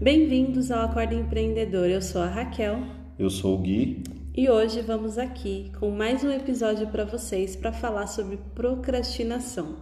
Bem-vindos 0.00 0.70
ao 0.70 0.80
Acorda 0.84 1.14
Empreendedor. 1.14 1.86
Eu 1.88 2.02
sou 2.02 2.20
a 2.20 2.26
Raquel 2.26 2.78
Eu 3.18 3.30
sou 3.30 3.54
o 3.54 3.58
Gui. 3.58 4.02
e 4.36 4.50
hoje 4.50 4.80
vamos 4.82 5.18
aqui 5.18 5.70
com 5.78 5.90
mais 5.90 6.24
um 6.24 6.30
episódio 6.30 6.88
para 6.88 7.04
vocês 7.04 7.54
para 7.54 7.72
falar 7.72 8.06
sobre 8.08 8.38
procrastinação. 8.54 9.76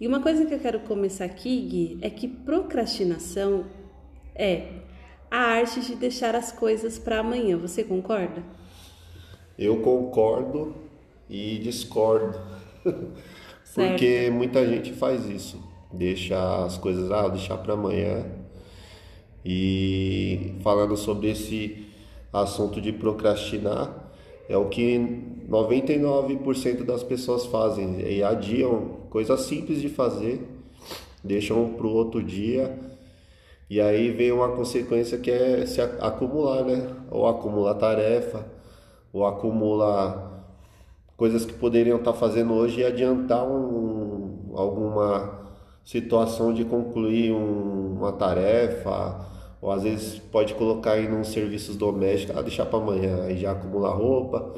E 0.00 0.06
uma 0.06 0.20
coisa 0.20 0.46
que 0.46 0.54
eu 0.54 0.58
quero 0.58 0.80
começar 0.80 1.26
aqui, 1.26 1.60
Gui, 1.60 1.98
é 2.00 2.10
que 2.10 2.26
procrastinação 2.26 3.66
é 4.34 4.68
a 5.30 5.38
arte 5.38 5.80
de 5.80 5.94
deixar 5.96 6.34
as 6.34 6.50
coisas 6.50 6.98
para 6.98 7.18
amanhã. 7.20 7.56
Você 7.58 7.84
concorda? 7.84 8.42
Eu 9.58 9.80
concordo 9.80 10.74
e 11.28 11.58
discordo. 11.58 12.38
Porque 13.74 14.30
muita 14.30 14.66
gente 14.66 14.92
faz 14.92 15.26
isso. 15.26 15.62
Deixa 15.92 16.64
as 16.64 16.78
coisas, 16.78 17.10
ah, 17.10 17.28
deixar 17.28 17.58
para 17.58 17.74
amanhã. 17.74 18.24
E 19.48 20.56
falando 20.60 20.96
sobre 20.96 21.30
esse 21.30 21.86
assunto 22.32 22.80
de 22.80 22.92
procrastinar, 22.92 24.10
é 24.48 24.56
o 24.56 24.68
que 24.68 24.98
99% 25.48 26.82
das 26.84 27.04
pessoas 27.04 27.46
fazem. 27.46 28.00
E 28.00 28.24
adiam 28.24 28.96
coisas 29.08 29.42
simples 29.42 29.80
de 29.80 29.88
fazer, 29.88 30.44
deixam 31.22 31.74
para 31.74 31.86
o 31.86 31.92
outro 31.94 32.20
dia. 32.24 32.76
E 33.70 33.80
aí 33.80 34.10
vem 34.10 34.32
uma 34.32 34.48
consequência 34.48 35.16
que 35.16 35.30
é 35.30 35.64
se 35.64 35.80
acumular, 35.80 36.64
né? 36.64 36.88
Ou 37.08 37.28
acumular 37.28 37.74
tarefa, 37.74 38.44
ou 39.12 39.24
acumular 39.24 40.44
coisas 41.16 41.44
que 41.44 41.52
poderiam 41.54 41.98
estar 41.98 42.12
fazendo 42.14 42.52
hoje 42.52 42.80
e 42.80 42.84
adiantar 42.84 43.44
um, 43.46 44.52
alguma 44.56 45.40
situação 45.84 46.52
de 46.52 46.64
concluir 46.64 47.32
um- 47.32 47.94
uma 47.96 48.12
tarefa, 48.12 49.24
ou 49.60 49.70
às 49.70 49.82
vezes 49.82 50.18
pode 50.18 50.54
colocar 50.54 50.92
aí 50.92 51.08
nos 51.08 51.28
serviços 51.28 51.76
domésticos, 51.76 52.36
ah, 52.36 52.42
deixar 52.42 52.66
para 52.66 52.78
amanhã, 52.78 53.24
aí 53.24 53.38
já 53.38 53.52
acumula 53.52 53.90
roupa, 53.90 54.54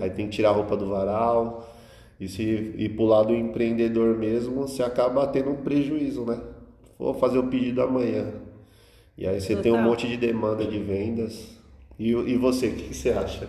aí 0.00 0.10
tem 0.10 0.26
que 0.26 0.36
tirar 0.36 0.50
a 0.50 0.52
roupa 0.52 0.76
do 0.76 0.88
varal. 0.88 1.68
E 2.20 2.28
se 2.28 2.42
ir 2.42 2.90
pro 2.90 3.04
lado 3.04 3.34
empreendedor 3.34 4.16
mesmo, 4.16 4.68
você 4.68 4.82
acaba 4.82 5.26
tendo 5.26 5.50
um 5.50 5.56
prejuízo, 5.56 6.24
né? 6.24 6.40
Vou 6.96 7.14
fazer 7.14 7.38
o 7.38 7.48
pedido 7.48 7.82
amanhã. 7.82 8.32
E 9.18 9.26
aí 9.26 9.40
você 9.40 9.56
tem 9.56 9.72
um 9.72 9.76
Total. 9.76 9.90
monte 9.90 10.06
de 10.06 10.16
demanda 10.16 10.64
de 10.64 10.78
vendas. 10.78 11.56
E, 11.98 12.10
e 12.10 12.36
você, 12.36 12.68
o 12.68 12.74
que 12.76 12.88
que 12.88 12.94
você 12.94 13.10
acha? 13.10 13.48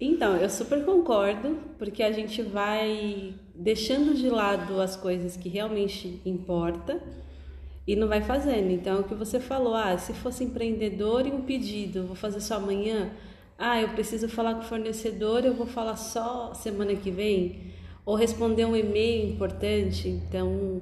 Então, 0.00 0.34
eu 0.36 0.48
super 0.48 0.82
concordo, 0.82 1.58
porque 1.78 2.02
a 2.02 2.10
gente 2.10 2.40
vai 2.40 3.34
deixando 3.54 4.14
de 4.14 4.30
lado 4.30 4.80
as 4.80 4.96
coisas 4.96 5.36
que 5.36 5.50
realmente 5.50 6.22
importa 6.24 6.98
e 7.90 7.96
não 7.96 8.06
vai 8.06 8.20
fazendo. 8.20 8.70
Então, 8.70 9.00
o 9.00 9.02
que 9.02 9.16
você 9.16 9.40
falou, 9.40 9.74
ah, 9.74 9.98
se 9.98 10.12
fosse 10.12 10.44
empreendedor 10.44 11.26
e 11.26 11.32
um 11.32 11.42
pedido, 11.42 12.06
vou 12.06 12.14
fazer 12.14 12.40
só 12.40 12.54
amanhã. 12.54 13.10
Ah, 13.58 13.82
eu 13.82 13.88
preciso 13.88 14.28
falar 14.28 14.54
com 14.54 14.60
o 14.60 14.64
fornecedor, 14.64 15.44
eu 15.44 15.54
vou 15.54 15.66
falar 15.66 15.96
só 15.96 16.54
semana 16.54 16.94
que 16.94 17.10
vem. 17.10 17.72
Ou 18.06 18.14
responder 18.14 18.64
um 18.64 18.76
e-mail 18.76 19.32
importante. 19.32 20.08
Então, 20.08 20.80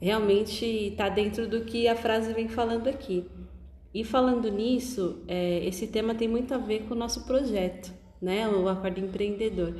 realmente 0.00 0.64
está 0.64 1.10
dentro 1.10 1.46
do 1.46 1.60
que 1.60 1.86
a 1.88 1.94
frase 1.94 2.32
vem 2.32 2.48
falando 2.48 2.88
aqui. 2.88 3.26
E 3.92 4.02
falando 4.02 4.50
nisso, 4.50 5.22
é, 5.28 5.62
esse 5.62 5.86
tema 5.88 6.14
tem 6.14 6.26
muito 6.26 6.54
a 6.54 6.58
ver 6.58 6.84
com 6.84 6.94
o 6.94 6.98
nosso 6.98 7.26
projeto, 7.26 7.92
né? 8.20 8.48
O 8.48 8.66
Acordo 8.66 8.98
Empreendedor. 8.98 9.74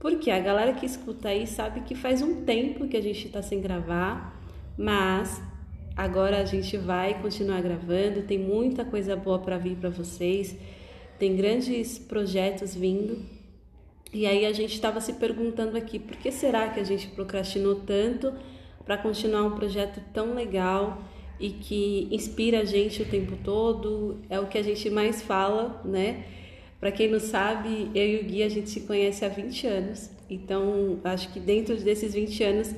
Porque 0.00 0.30
a 0.30 0.40
galera 0.40 0.72
que 0.72 0.86
escuta 0.86 1.28
aí 1.28 1.46
sabe 1.46 1.82
que 1.82 1.94
faz 1.94 2.22
um 2.22 2.42
tempo 2.42 2.88
que 2.88 2.96
a 2.96 3.02
gente 3.02 3.26
está 3.26 3.42
sem 3.42 3.60
gravar, 3.60 4.40
mas 4.78 5.51
agora 5.96 6.38
a 6.38 6.44
gente 6.44 6.76
vai 6.76 7.20
continuar 7.20 7.60
gravando. 7.60 8.22
Tem 8.22 8.38
muita 8.38 8.84
coisa 8.84 9.16
boa 9.16 9.38
para 9.38 9.58
vir 9.58 9.76
para 9.76 9.90
vocês, 9.90 10.56
tem 11.18 11.36
grandes 11.36 11.98
projetos 11.98 12.74
vindo. 12.74 13.22
E 14.12 14.26
aí 14.26 14.44
a 14.44 14.52
gente 14.52 14.74
estava 14.74 15.00
se 15.00 15.14
perguntando 15.14 15.76
aqui, 15.76 15.98
por 15.98 16.16
que 16.16 16.30
será 16.30 16.68
que 16.68 16.78
a 16.78 16.84
gente 16.84 17.08
procrastinou 17.08 17.76
tanto 17.76 18.32
para 18.84 18.98
continuar 18.98 19.44
um 19.44 19.52
projeto 19.52 20.02
tão 20.12 20.34
legal 20.34 21.02
e 21.40 21.50
que 21.50 22.08
inspira 22.10 22.60
a 22.60 22.64
gente 22.64 23.00
o 23.02 23.06
tempo 23.06 23.38
todo? 23.42 24.20
É 24.28 24.38
o 24.38 24.46
que 24.46 24.58
a 24.58 24.62
gente 24.62 24.90
mais 24.90 25.22
fala, 25.22 25.80
né? 25.84 26.24
Para 26.78 26.90
quem 26.90 27.08
não 27.08 27.20
sabe, 27.20 27.90
eu 27.94 28.06
e 28.06 28.20
o 28.20 28.24
Gui 28.24 28.42
a 28.42 28.48
gente 28.48 28.68
se 28.68 28.80
conhece 28.80 29.24
há 29.24 29.28
20 29.28 29.66
anos. 29.66 30.10
Então, 30.28 30.98
acho 31.04 31.32
que 31.32 31.38
dentro 31.38 31.76
desses 31.76 32.12
20 32.12 32.42
anos 32.42 32.74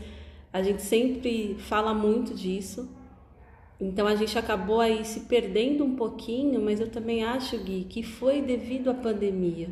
a 0.52 0.62
gente 0.62 0.82
sempre 0.82 1.56
fala 1.58 1.92
muito 1.92 2.34
disso. 2.34 2.88
Então 3.80 4.06
a 4.06 4.14
gente 4.14 4.38
acabou 4.38 4.80
aí 4.80 5.04
se 5.04 5.20
perdendo 5.20 5.84
um 5.84 5.96
pouquinho, 5.96 6.60
mas 6.62 6.80
eu 6.80 6.88
também 6.88 7.24
acho, 7.24 7.58
Gui, 7.58 7.84
que 7.84 8.02
foi 8.02 8.40
devido 8.40 8.90
à 8.90 8.94
pandemia. 8.94 9.68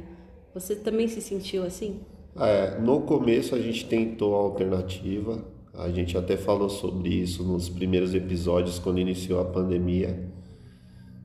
Você 0.55 0.77
também 0.77 1.09
se 1.09 1.21
sentiu 1.21 1.65
assim? 1.65 2.01
É, 2.37 2.79
no 2.81 3.03
começo 3.03 3.55
a 3.55 3.61
gente 3.61 3.87
tentou 3.87 4.35
a 4.35 4.39
alternativa, 4.39 5.45
a 5.75 5.91
gente 5.91 6.17
até 6.17 6.37
falou 6.37 6.69
sobre 6.69 7.11
isso 7.11 7.43
nos 7.45 7.69
primeiros 7.69 8.15
episódios 8.15 8.79
quando 8.79 8.99
iniciou 8.99 9.41
a 9.41 9.45
pandemia. 9.45 10.31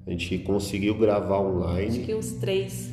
A 0.06 0.12
gente 0.12 0.38
conseguiu 0.40 0.98
gravar 0.98 1.40
Acho 1.40 1.58
online. 1.58 2.00
que 2.06 2.16
uns 2.16 2.32
três. 2.34 2.90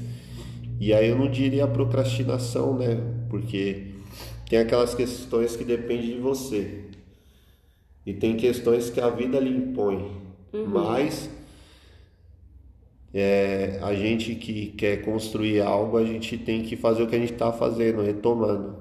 E 0.81 0.93
aí 0.93 1.09
eu 1.09 1.17
não 1.17 1.31
diria 1.31 1.67
procrastinação, 1.67 2.77
né? 2.77 3.00
Porque 3.31 3.94
tem 4.49 4.59
aquelas 4.59 4.94
questões 4.94 5.55
que 5.56 5.65
dependem 5.65 6.17
de 6.17 6.21
você. 6.21 6.84
E 8.07 8.13
tem 8.13 8.37
questões 8.37 8.91
que 8.91 9.01
a 9.01 9.09
vida 9.11 9.39
lhe 9.41 9.51
impõe. 9.51 10.11
Mas 10.53 11.29
é, 13.13 13.79
a 13.83 13.95
gente 13.95 14.35
que 14.35 14.67
quer 14.73 15.03
construir 15.03 15.61
algo, 15.61 15.97
a 15.97 16.05
gente 16.05 16.37
tem 16.37 16.63
que 16.63 16.77
fazer 16.77 17.03
o 17.03 17.07
que 17.07 17.15
a 17.17 17.19
gente 17.19 17.33
está 17.33 17.53
fazendo, 17.53 18.03
retomando. 18.03 18.77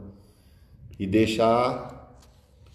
E 1.00 1.06
deixar. 1.08 2.18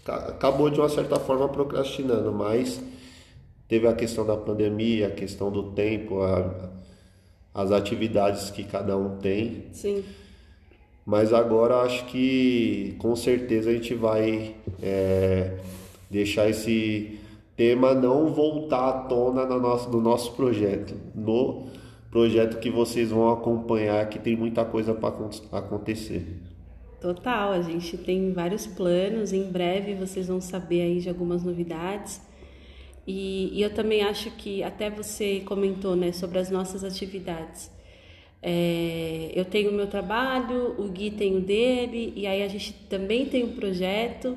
ca- 0.04 0.28
Acabou 0.28 0.70
de 0.70 0.78
uma 0.80 0.88
certa 0.88 1.16
forma 1.20 1.48
procrastinando, 1.48 2.32
mas 2.32 2.80
teve 3.68 3.86
a 3.86 3.92
questão 3.94 4.24
da 4.26 4.36
pandemia, 4.36 5.08
a 5.08 5.10
questão 5.10 5.50
do 5.50 5.72
tempo, 5.72 6.20
a- 6.22 6.70
as 7.54 7.72
atividades 7.72 8.50
que 8.50 8.64
cada 8.64 8.96
um 8.96 9.18
tem. 9.18 9.64
Sim. 9.72 10.04
Mas 11.04 11.32
agora 11.32 11.76
acho 11.78 12.04
que 12.06 12.94
com 12.98 13.16
certeza 13.16 13.70
a 13.70 13.72
gente 13.72 13.94
vai 13.94 14.54
é, 14.82 15.56
deixar 16.10 16.48
esse 16.48 17.18
tema 17.56 17.94
não 17.94 18.32
voltar 18.32 18.88
à 18.88 18.92
tona 19.02 19.44
no 19.44 19.58
nosso, 19.58 19.90
no 19.90 20.00
nosso 20.00 20.32
projeto. 20.32 20.94
No 21.14 21.66
projeto 22.10 22.58
que 22.60 22.70
vocês 22.70 23.10
vão 23.10 23.30
acompanhar, 23.30 24.08
que 24.08 24.18
tem 24.18 24.36
muita 24.36 24.64
coisa 24.64 24.94
para 24.94 25.58
acontecer. 25.58 26.24
Total, 27.00 27.52
a 27.52 27.62
gente 27.62 27.96
tem 27.96 28.32
vários 28.32 28.66
planos. 28.66 29.32
Em 29.32 29.50
breve 29.50 29.94
vocês 29.94 30.28
vão 30.28 30.40
saber 30.40 30.82
aí 30.82 31.00
de 31.00 31.08
algumas 31.08 31.44
novidades. 31.44 32.20
E, 33.06 33.50
e 33.52 33.62
eu 33.62 33.72
também 33.72 34.02
acho 34.02 34.30
que 34.32 34.62
até 34.62 34.90
você 34.90 35.40
comentou, 35.40 35.96
né, 35.96 36.12
sobre 36.12 36.38
as 36.38 36.50
nossas 36.50 36.84
atividades. 36.84 37.70
É, 38.42 39.32
eu 39.34 39.44
tenho 39.44 39.70
o 39.70 39.74
meu 39.74 39.86
trabalho, 39.86 40.74
o 40.78 40.88
Gui 40.88 41.10
tem 41.10 41.36
o 41.36 41.40
dele, 41.40 42.12
e 42.14 42.26
aí 42.26 42.42
a 42.42 42.48
gente 42.48 42.72
também 42.88 43.26
tem 43.26 43.44
um 43.44 43.52
projeto. 43.52 44.36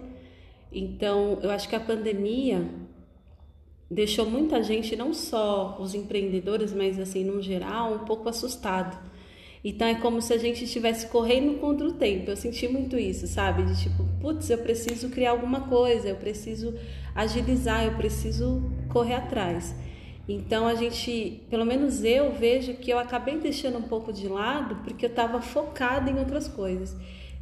Então, 0.71 1.39
eu 1.41 1.51
acho 1.51 1.67
que 1.67 1.75
a 1.75 1.79
pandemia 1.79 2.65
deixou 3.91 4.25
muita 4.25 4.63
gente, 4.63 4.95
não 4.95 5.13
só 5.13 5.77
os 5.79 5.93
empreendedores, 5.93 6.73
mas 6.73 6.97
assim, 6.97 7.25
no 7.25 7.41
geral, 7.41 7.93
um 7.93 8.05
pouco 8.05 8.29
assustado. 8.29 8.97
Então 9.63 9.87
é 9.87 9.95
como 9.95 10.21
se 10.21 10.33
a 10.33 10.37
gente 10.37 10.63
estivesse 10.63 11.07
correndo 11.07 11.59
contra 11.59 11.85
o 11.85 11.93
tempo. 11.93 12.31
Eu 12.31 12.37
senti 12.37 12.67
muito 12.67 12.97
isso, 12.97 13.27
sabe? 13.27 13.63
De 13.63 13.79
tipo, 13.79 14.03
putz, 14.19 14.49
eu 14.49 14.57
preciso 14.57 15.09
criar 15.09 15.31
alguma 15.31 15.67
coisa, 15.67 16.07
eu 16.07 16.15
preciso 16.15 16.73
agilizar, 17.13 17.85
eu 17.85 17.95
preciso 17.95 18.63
correr 18.89 19.15
atrás. 19.15 19.75
Então 20.27 20.65
a 20.65 20.73
gente, 20.73 21.43
pelo 21.49 21.65
menos 21.65 22.03
eu 22.03 22.31
vejo 22.31 22.73
que 22.75 22.89
eu 22.91 22.97
acabei 22.97 23.37
deixando 23.37 23.77
um 23.77 23.83
pouco 23.83 24.11
de 24.13 24.27
lado 24.27 24.77
porque 24.83 25.05
eu 25.05 25.09
estava 25.09 25.41
focada 25.41 26.09
em 26.09 26.17
outras 26.17 26.47
coisas. 26.47 26.95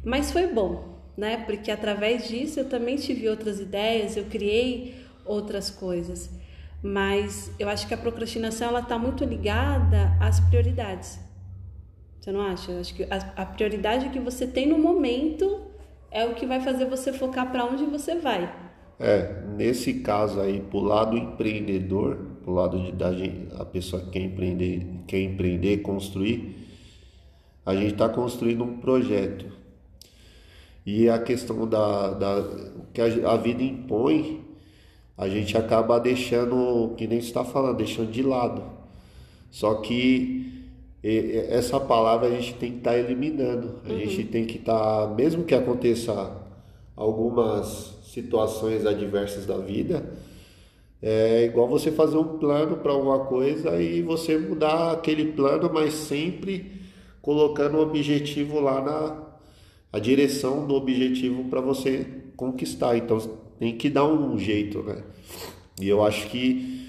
Mas 0.04 0.30
foi 0.30 0.46
bom, 0.46 0.99
né? 1.16 1.38
Porque 1.38 1.70
através 1.70 2.28
disso 2.28 2.60
eu 2.60 2.68
também 2.68 2.96
tive 2.96 3.28
outras 3.28 3.60
ideias, 3.60 4.16
eu 4.16 4.24
criei 4.24 4.94
outras 5.24 5.70
coisas. 5.70 6.30
Mas 6.82 7.50
eu 7.58 7.68
acho 7.68 7.86
que 7.86 7.94
a 7.94 7.98
procrastinação 7.98 8.68
ela 8.68 8.80
está 8.80 8.98
muito 8.98 9.24
ligada 9.24 10.16
às 10.18 10.40
prioridades. 10.40 11.18
Você 12.20 12.32
não 12.32 12.42
acha? 12.42 12.70
Eu 12.70 12.80
acho 12.80 12.94
que 12.94 13.06
a, 13.10 13.46
prioridade 13.46 14.10
que 14.10 14.18
você 14.18 14.46
tem 14.46 14.66
no 14.66 14.78
momento 14.78 15.62
é 16.10 16.24
o 16.26 16.34
que 16.34 16.44
vai 16.46 16.60
fazer 16.60 16.84
você 16.84 17.12
focar 17.12 17.50
para 17.50 17.64
onde 17.64 17.84
você 17.84 18.16
vai. 18.16 18.52
É, 18.98 19.42
nesse 19.56 19.94
caso 20.00 20.40
aí, 20.40 20.60
pro 20.60 20.80
lado 20.80 21.16
empreendedor, 21.16 22.18
pro 22.42 22.52
lado 22.52 22.78
de, 22.78 22.92
da 22.92 23.10
a 23.58 23.64
pessoa 23.64 24.02
que 24.02 24.10
quer 24.10 24.20
empreender, 24.20 24.86
quer 25.06 25.20
empreender, 25.20 25.78
construir, 25.78 26.68
a 27.64 27.74
gente 27.74 27.92
está 27.92 28.08
construindo 28.08 28.64
um 28.64 28.78
projeto. 28.78 29.59
E 30.84 31.08
a 31.08 31.18
questão 31.18 31.66
da, 31.66 32.10
da 32.12 32.44
que 32.92 33.00
a, 33.00 33.32
a 33.32 33.36
vida 33.36 33.62
impõe, 33.62 34.44
a 35.16 35.28
gente 35.28 35.56
acaba 35.56 35.98
deixando, 36.00 36.94
que 36.96 37.06
nem 37.06 37.18
está 37.18 37.44
falando, 37.44 37.76
deixando 37.76 38.10
de 38.10 38.22
lado. 38.22 38.62
Só 39.50 39.74
que 39.74 40.40
essa 41.02 41.80
palavra 41.80 42.28
a 42.28 42.30
gente 42.30 42.54
tem 42.54 42.72
que 42.72 42.78
estar 42.78 42.92
tá 42.92 42.98
eliminando. 42.98 43.80
A 43.84 43.92
uhum. 43.92 43.98
gente 43.98 44.24
tem 44.24 44.44
que 44.44 44.58
estar, 44.58 45.06
tá, 45.08 45.14
mesmo 45.14 45.44
que 45.44 45.54
aconteça 45.54 46.36
algumas 46.96 47.98
situações 48.04 48.84
adversas 48.84 49.46
da 49.46 49.56
vida, 49.56 50.04
é 51.02 51.44
igual 51.44 51.66
você 51.66 51.90
fazer 51.90 52.18
um 52.18 52.38
plano 52.38 52.76
para 52.76 52.92
alguma 52.92 53.20
coisa 53.20 53.80
e 53.80 54.02
você 54.02 54.36
mudar 54.36 54.92
aquele 54.92 55.32
plano, 55.32 55.70
mas 55.72 55.94
sempre 55.94 56.72
colocando 57.22 57.78
o 57.78 57.82
objetivo 57.82 58.60
lá 58.60 58.82
na 58.82 59.19
a 59.92 59.98
direção 59.98 60.66
do 60.66 60.74
objetivo 60.74 61.44
para 61.44 61.60
você 61.60 62.06
conquistar. 62.36 62.96
Então 62.96 63.18
tem 63.58 63.76
que 63.76 63.90
dar 63.90 64.06
um 64.06 64.38
jeito, 64.38 64.82
né? 64.82 65.02
E 65.80 65.88
eu 65.88 66.04
acho 66.04 66.28
que 66.28 66.80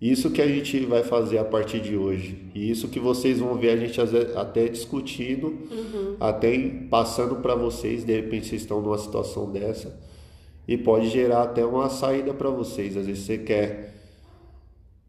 isso 0.00 0.30
que 0.30 0.40
a 0.40 0.46
gente 0.46 0.78
vai 0.86 1.02
fazer 1.02 1.38
a 1.38 1.44
partir 1.44 1.80
de 1.80 1.96
hoje. 1.96 2.38
E 2.54 2.70
isso 2.70 2.88
que 2.88 3.00
vocês 3.00 3.40
vão 3.40 3.56
ver 3.56 3.70
a 3.70 3.76
gente 3.76 4.00
até 4.36 4.68
discutindo, 4.68 5.48
uhum. 5.48 6.16
até 6.20 6.56
passando 6.88 7.36
para 7.36 7.54
vocês, 7.54 8.04
de 8.04 8.14
repente 8.14 8.46
vocês 8.46 8.62
estão 8.62 8.80
numa 8.80 8.98
situação 8.98 9.50
dessa 9.50 9.98
e 10.66 10.76
pode 10.76 11.08
gerar 11.08 11.42
até 11.44 11.64
uma 11.64 11.88
saída 11.88 12.32
para 12.32 12.50
vocês. 12.50 12.96
Às 12.96 13.06
vezes 13.06 13.24
você 13.24 13.38
quer 13.38 13.94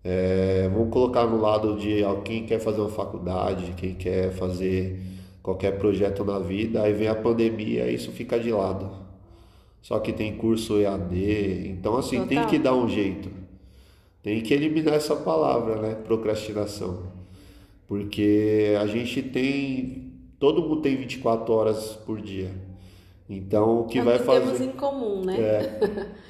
é, 0.03 0.69
vamos 0.69 0.89
colocar 0.91 1.25
no 1.25 1.41
lado 1.41 1.75
de 1.75 2.01
quem 2.23 2.45
quer 2.45 2.59
fazer 2.59 2.79
uma 2.79 2.89
faculdade, 2.89 3.73
quem 3.75 3.93
quer 3.93 4.31
fazer 4.31 4.99
qualquer 5.49 5.79
projeto 5.79 6.23
na 6.23 6.37
vida, 6.37 6.83
aí 6.83 6.93
vem 6.93 7.07
a 7.07 7.15
pandemia 7.15 7.89
e 7.89 7.95
isso 7.95 8.11
fica 8.11 8.39
de 8.39 8.51
lado. 8.51 8.91
Só 9.81 9.99
que 9.99 10.13
tem 10.13 10.35
curso 10.35 10.79
EAD, 10.79 11.69
então 11.69 11.97
assim, 11.97 12.19
Total. 12.19 12.27
tem 12.27 12.45
que 12.47 12.59
dar 12.59 12.75
um 12.75 12.87
jeito. 12.87 13.29
Tem 14.21 14.41
que 14.41 14.53
eliminar 14.53 14.93
essa 14.93 15.15
palavra, 15.15 15.77
né? 15.81 15.95
Procrastinação. 15.95 17.03
Porque 17.87 18.75
a 18.79 18.85
gente 18.85 19.23
tem. 19.23 20.11
Todo 20.37 20.61
mundo 20.61 20.81
tem 20.81 20.95
24 20.95 21.51
horas 21.51 21.93
por 22.05 22.21
dia. 22.21 22.51
Então, 23.27 23.81
o 23.81 23.83
que 23.85 23.99
é 23.99 24.03
vai 24.03 24.19
que 24.19 24.25
fazer. 24.25 24.45
temos 24.45 24.61
em 24.61 24.71
comum, 24.71 25.23
né? 25.23 25.39
É, 25.39 25.79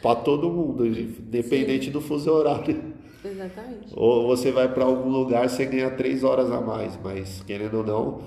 para 0.02 0.16
todo 0.16 0.50
mundo, 0.50 0.86
independente 0.86 1.86
Sim. 1.86 1.92
do 1.92 2.00
fuso 2.00 2.32
horário. 2.32 2.94
Exatamente. 3.26 3.94
Ou 3.96 4.28
você 4.28 4.52
vai 4.52 4.72
para 4.72 4.86
algum 4.86 5.10
lugar, 5.10 5.50
você 5.50 5.66
ganha 5.66 5.90
3 5.90 6.24
horas 6.24 6.52
a 6.52 6.62
mais, 6.62 6.98
mas 7.04 7.44
querendo 7.46 7.80
ou 7.80 7.84
não, 7.84 8.22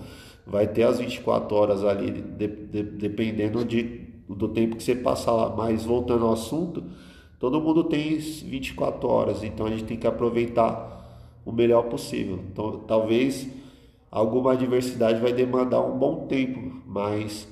vai 0.47 0.67
ter 0.67 0.85
as 0.85 0.99
24 0.99 1.57
horas 1.57 1.85
ali, 1.85 2.11
de, 2.11 2.47
de, 2.47 2.83
dependendo 2.83 3.65
de, 3.65 4.01
do 4.29 4.49
tempo 4.49 4.77
que 4.77 4.83
você 4.83 4.95
passar 4.95 5.33
lá. 5.33 5.55
Mas 5.57 5.85
voltando 5.85 6.27
ao 6.27 6.33
assunto, 6.33 6.85
Todo 7.43 7.61
mundo 7.61 7.83
tem 7.83 8.19
24 8.19 9.09
horas, 9.09 9.43
então 9.43 9.67
a 9.67 9.71
gente 9.71 9.83
tem 9.83 9.97
que 9.97 10.07
aproveitar 10.07 11.21
o 11.45 11.51
melhor 11.51 11.89
possível. 11.89 12.39
Então, 12.53 12.85
talvez 12.87 13.49
alguma 14.13 14.53
adversidade 14.53 15.21
vai 15.21 15.33
demandar 15.33 15.81
um 15.81 15.99
bom 15.99 16.29
tempo, 16.29 16.81
mas 16.87 17.49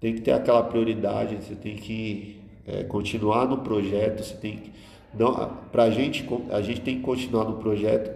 tem 0.00 0.16
que 0.16 0.20
ter 0.20 0.32
aquela 0.32 0.64
prioridade. 0.64 1.36
Você 1.36 1.54
tem 1.54 1.76
que 1.76 2.40
é, 2.66 2.82
continuar 2.82 3.46
no 3.46 3.58
projeto. 3.58 4.24
Você 4.24 4.34
tem 4.34 4.56
que 4.56 4.72
não, 5.16 5.32
para 5.70 5.84
a 5.84 5.90
gente 5.90 6.28
a 6.50 6.60
gente 6.60 6.80
tem 6.80 6.96
que 6.96 7.02
continuar 7.02 7.44
no 7.44 7.58
projeto 7.58 8.10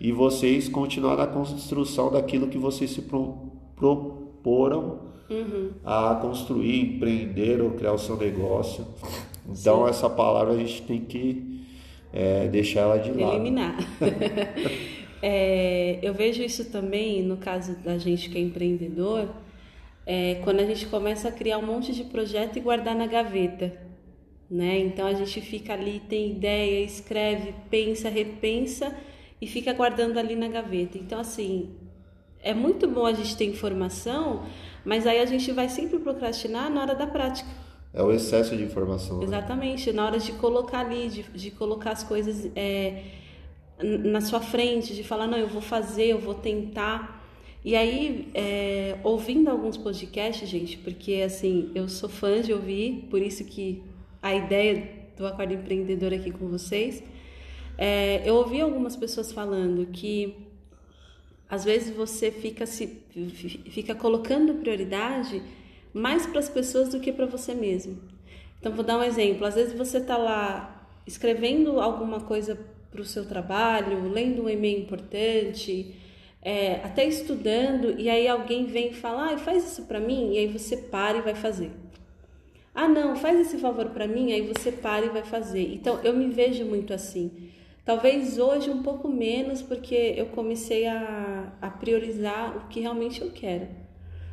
e 0.00 0.12
vocês 0.12 0.66
continuar 0.66 1.18
na 1.18 1.26
construção 1.26 2.10
daquilo 2.10 2.48
que 2.48 2.56
vocês 2.56 2.90
se 2.90 3.02
proporam 3.76 5.00
uhum. 5.28 5.70
a 5.84 6.14
construir, 6.16 6.80
empreender 6.80 7.60
ou 7.60 7.72
criar 7.72 7.92
o 7.92 7.98
seu 7.98 8.16
negócio. 8.16 8.86
Então 9.48 9.84
Sim. 9.84 9.90
essa 9.90 10.08
palavra 10.08 10.54
a 10.54 10.56
gente 10.56 10.82
tem 10.82 11.00
que 11.00 11.64
é, 12.12 12.48
deixar 12.48 12.80
ela 12.80 12.98
de 12.98 13.10
lado. 13.10 13.34
Eliminar. 13.34 13.76
é, 15.22 15.98
eu 16.02 16.14
vejo 16.14 16.42
isso 16.42 16.70
também 16.70 17.22
no 17.22 17.36
caso 17.36 17.76
da 17.82 17.98
gente 17.98 18.30
que 18.30 18.38
é 18.38 18.40
empreendedor, 18.40 19.28
é, 20.06 20.40
quando 20.44 20.60
a 20.60 20.66
gente 20.66 20.86
começa 20.86 21.28
a 21.28 21.32
criar 21.32 21.58
um 21.58 21.66
monte 21.66 21.92
de 21.92 22.04
projeto 22.04 22.56
e 22.56 22.60
guardar 22.60 22.94
na 22.94 23.06
gaveta. 23.06 23.72
Né? 24.50 24.78
Então 24.80 25.06
a 25.06 25.14
gente 25.14 25.40
fica 25.40 25.72
ali, 25.72 26.00
tem 26.08 26.30
ideia, 26.30 26.84
escreve, 26.84 27.54
pensa, 27.70 28.08
repensa 28.08 28.94
e 29.40 29.46
fica 29.46 29.72
guardando 29.72 30.18
ali 30.18 30.36
na 30.36 30.48
gaveta. 30.48 30.98
Então, 30.98 31.18
assim, 31.18 31.70
é 32.44 32.52
muito 32.52 32.86
bom 32.86 33.06
a 33.06 33.12
gente 33.12 33.36
ter 33.36 33.46
informação, 33.46 34.44
mas 34.84 35.06
aí 35.06 35.18
a 35.18 35.26
gente 35.26 35.50
vai 35.50 35.68
sempre 35.68 35.98
procrastinar 35.98 36.70
na 36.70 36.82
hora 36.82 36.94
da 36.94 37.06
prática. 37.06 37.48
É 37.92 38.02
o 38.02 38.12
excesso 38.12 38.54
de 38.56 38.62
informação. 38.62 39.18
Né? 39.18 39.24
Exatamente, 39.24 39.92
na 39.92 40.04
hora 40.04 40.18
de 40.18 40.32
colocar 40.32 40.80
ali, 40.80 41.08
de, 41.08 41.22
de 41.22 41.50
colocar 41.50 41.92
as 41.92 42.02
coisas 42.02 42.50
é, 42.54 43.02
na 43.82 44.20
sua 44.20 44.40
frente, 44.40 44.94
de 44.94 45.02
falar, 45.02 45.26
não, 45.26 45.38
eu 45.38 45.48
vou 45.48 45.62
fazer, 45.62 46.06
eu 46.06 46.18
vou 46.18 46.34
tentar. 46.34 47.24
E 47.64 47.74
aí, 47.74 48.28
é, 48.34 48.98
ouvindo 49.02 49.48
alguns 49.48 49.78
podcasts, 49.78 50.46
gente, 50.46 50.76
porque 50.78 51.22
assim, 51.24 51.70
eu 51.74 51.88
sou 51.88 52.10
fã 52.10 52.42
de 52.42 52.52
ouvir, 52.52 53.06
por 53.08 53.22
isso 53.22 53.42
que 53.44 53.82
a 54.20 54.34
ideia 54.34 54.86
do 55.16 55.26
Acordo 55.26 55.54
Empreendedor 55.54 56.12
aqui 56.12 56.30
com 56.30 56.48
vocês, 56.48 57.02
é, 57.78 58.22
eu 58.28 58.34
ouvi 58.34 58.60
algumas 58.60 58.96
pessoas 58.96 59.32
falando 59.32 59.86
que 59.86 60.43
às 61.48 61.64
vezes 61.64 61.94
você 61.94 62.30
fica 62.30 62.66
se 62.66 62.86
fica 63.70 63.94
colocando 63.94 64.54
prioridade 64.54 65.42
mais 65.92 66.26
para 66.26 66.40
as 66.40 66.48
pessoas 66.48 66.88
do 66.88 67.00
que 67.00 67.12
para 67.12 67.26
você 67.26 67.54
mesmo. 67.54 67.98
Então, 68.58 68.72
vou 68.72 68.84
dar 68.84 68.98
um 68.98 69.02
exemplo. 69.02 69.46
Às 69.46 69.54
vezes 69.54 69.72
você 69.72 69.98
está 69.98 70.16
lá 70.16 70.88
escrevendo 71.06 71.80
alguma 71.80 72.20
coisa 72.20 72.58
para 72.90 73.00
o 73.00 73.04
seu 73.04 73.26
trabalho, 73.26 74.08
lendo 74.08 74.44
um 74.44 74.48
e-mail 74.48 74.80
importante, 74.80 75.94
é, 76.40 76.76
até 76.76 77.04
estudando, 77.04 77.98
e 77.98 78.08
aí 78.08 78.26
alguém 78.26 78.66
vem 78.66 78.90
e 78.90 78.94
fala, 78.94 79.32
ah, 79.32 79.38
faz 79.38 79.72
isso 79.72 79.82
para 79.84 80.00
mim, 80.00 80.32
e 80.32 80.38
aí 80.38 80.46
você 80.46 80.76
para 80.76 81.18
e 81.18 81.22
vai 81.22 81.34
fazer. 81.34 81.70
Ah, 82.74 82.88
não, 82.88 83.14
faz 83.14 83.38
esse 83.38 83.58
favor 83.58 83.90
para 83.90 84.06
mim, 84.06 84.32
aí 84.32 84.42
você 84.42 84.72
para 84.72 85.06
e 85.06 85.10
vai 85.10 85.22
fazer. 85.22 85.72
Então, 85.74 86.00
eu 86.02 86.12
me 86.14 86.28
vejo 86.28 86.64
muito 86.64 86.92
assim. 86.92 87.50
Talvez 87.84 88.38
hoje 88.38 88.70
um 88.70 88.82
pouco 88.82 89.08
menos, 89.08 89.60
porque 89.60 90.14
eu 90.16 90.26
comecei 90.26 90.86
a, 90.86 91.52
a 91.60 91.68
priorizar 91.68 92.56
o 92.56 92.68
que 92.68 92.80
realmente 92.80 93.20
eu 93.20 93.30
quero. 93.30 93.68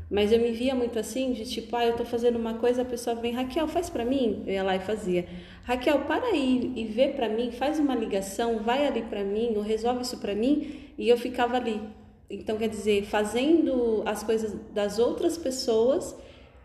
Mas 0.09 0.31
eu 0.31 0.39
me 0.39 0.51
via 0.51 0.74
muito 0.75 0.98
assim, 0.98 1.31
de 1.31 1.45
tipo, 1.45 1.75
ah, 1.75 1.86
eu 1.86 1.95
tô 1.95 2.03
fazendo 2.03 2.38
uma 2.38 2.56
coisa, 2.56 2.81
a 2.81 2.86
pessoa 2.86 3.15
vem, 3.15 3.33
Raquel, 3.33 3.68
faz 3.68 3.89
para 3.89 4.03
mim. 4.06 4.44
Eu 4.45 4.53
ia 4.53 4.63
lá 4.63 4.75
e 4.75 4.80
fazia. 4.80 5.25
Raquel, 5.63 6.00
para 6.01 6.27
aí 6.27 6.74
e 6.75 6.86
vê 6.86 7.09
para 7.09 7.30
mim, 7.30 7.51
faz 7.51 7.80
uma 7.80 7.95
ligação, 7.95 8.59
vai 8.59 8.86
ali 8.88 9.03
para 9.03 9.24
mim, 9.24 9.54
ou 9.56 9.62
resolve 9.62 10.01
isso 10.01 10.18
para 10.18 10.35
mim, 10.35 10.92
e 10.97 11.07
eu 11.07 11.18
ficava 11.18 11.57
ali. 11.57 11.81
Então, 12.30 12.57
quer 12.57 12.69
dizer, 12.69 13.06
fazendo 13.06 14.04
as 14.06 14.23
coisas 14.23 14.54
das 14.73 14.97
outras 14.97 15.37
pessoas 15.37 16.16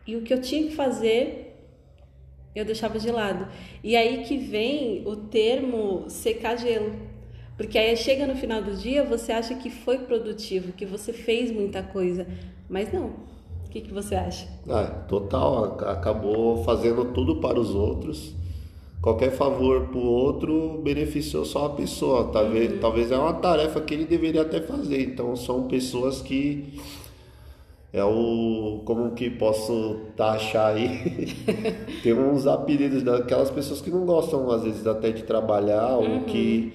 e 0.06 0.14
o 0.16 0.22
que 0.22 0.32
eu 0.32 0.40
tinha 0.40 0.68
que 0.68 0.74
fazer, 0.74 1.45
eu 2.58 2.64
deixava 2.64 2.98
de 2.98 3.10
lado. 3.10 3.46
E 3.82 3.94
aí 3.96 4.24
que 4.24 4.36
vem 4.36 5.02
o 5.06 5.16
termo 5.16 6.04
secar 6.08 6.56
gelo. 6.56 6.92
Porque 7.56 7.78
aí 7.78 7.96
chega 7.96 8.26
no 8.26 8.34
final 8.34 8.62
do 8.62 8.76
dia, 8.76 9.04
você 9.04 9.32
acha 9.32 9.54
que 9.54 9.70
foi 9.70 9.98
produtivo, 9.98 10.72
que 10.72 10.84
você 10.84 11.12
fez 11.12 11.50
muita 11.50 11.82
coisa, 11.82 12.26
mas 12.68 12.92
não 12.92 13.26
que, 13.76 13.88
que 13.88 13.92
você 13.92 14.14
acha? 14.14 14.48
Ah, 14.68 14.84
total, 15.06 15.78
acabou 15.86 16.64
fazendo 16.64 17.04
tudo 17.06 17.36
para 17.36 17.60
os 17.60 17.74
outros. 17.74 18.34
Qualquer 19.02 19.32
favor 19.32 19.88
para 19.88 19.98
o 19.98 20.04
outro 20.04 20.80
beneficiou 20.82 21.44
só 21.44 21.66
a 21.66 21.70
pessoa. 21.70 22.30
Talvez, 22.32 22.72
uhum. 22.72 22.78
talvez 22.78 23.12
é 23.12 23.18
uma 23.18 23.34
tarefa 23.34 23.80
que 23.80 23.92
ele 23.92 24.06
deveria 24.06 24.42
até 24.42 24.60
fazer. 24.60 25.02
Então 25.02 25.36
são 25.36 25.68
pessoas 25.68 26.22
que 26.22 26.80
é 27.92 28.04
o 28.04 28.82
como 28.84 29.12
que 29.12 29.30
posso 29.30 30.00
taxar 30.16 30.74
aí 30.74 31.34
tem 32.02 32.12
uns 32.12 32.46
apelidos 32.46 33.02
daquelas 33.02 33.50
pessoas 33.50 33.80
que 33.80 33.90
não 33.90 34.04
gostam 34.04 34.50
às 34.50 34.64
vezes 34.64 34.86
até 34.86 35.10
de 35.10 35.22
trabalhar 35.22 35.96
uhum. 35.96 36.18
ou 36.18 36.24
que 36.24 36.72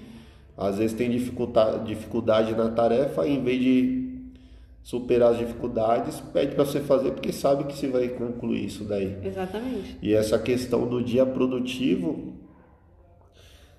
às 0.58 0.78
vezes 0.78 0.96
tem 0.96 1.10
dificuldade, 1.10 1.86
dificuldade 1.86 2.56
na 2.56 2.70
tarefa 2.70 3.28
em 3.28 3.44
vez 3.44 3.62
de 3.62 4.02
superar 4.84 5.32
as 5.32 5.38
dificuldades, 5.38 6.20
pede 6.34 6.56
para 6.56 6.66
você 6.66 6.80
fazer 6.80 7.12
porque 7.12 7.32
sabe 7.32 7.66
que 7.66 7.74
você 7.76 7.88
vai 7.88 8.08
concluir 8.10 8.66
isso 8.66 8.84
daí. 8.84 9.16
Exatamente. 9.24 9.98
E 10.02 10.14
essa 10.14 10.40
questão 10.40 10.88
do 10.88 11.04
dia 11.04 11.26
produtivo, 11.26 12.34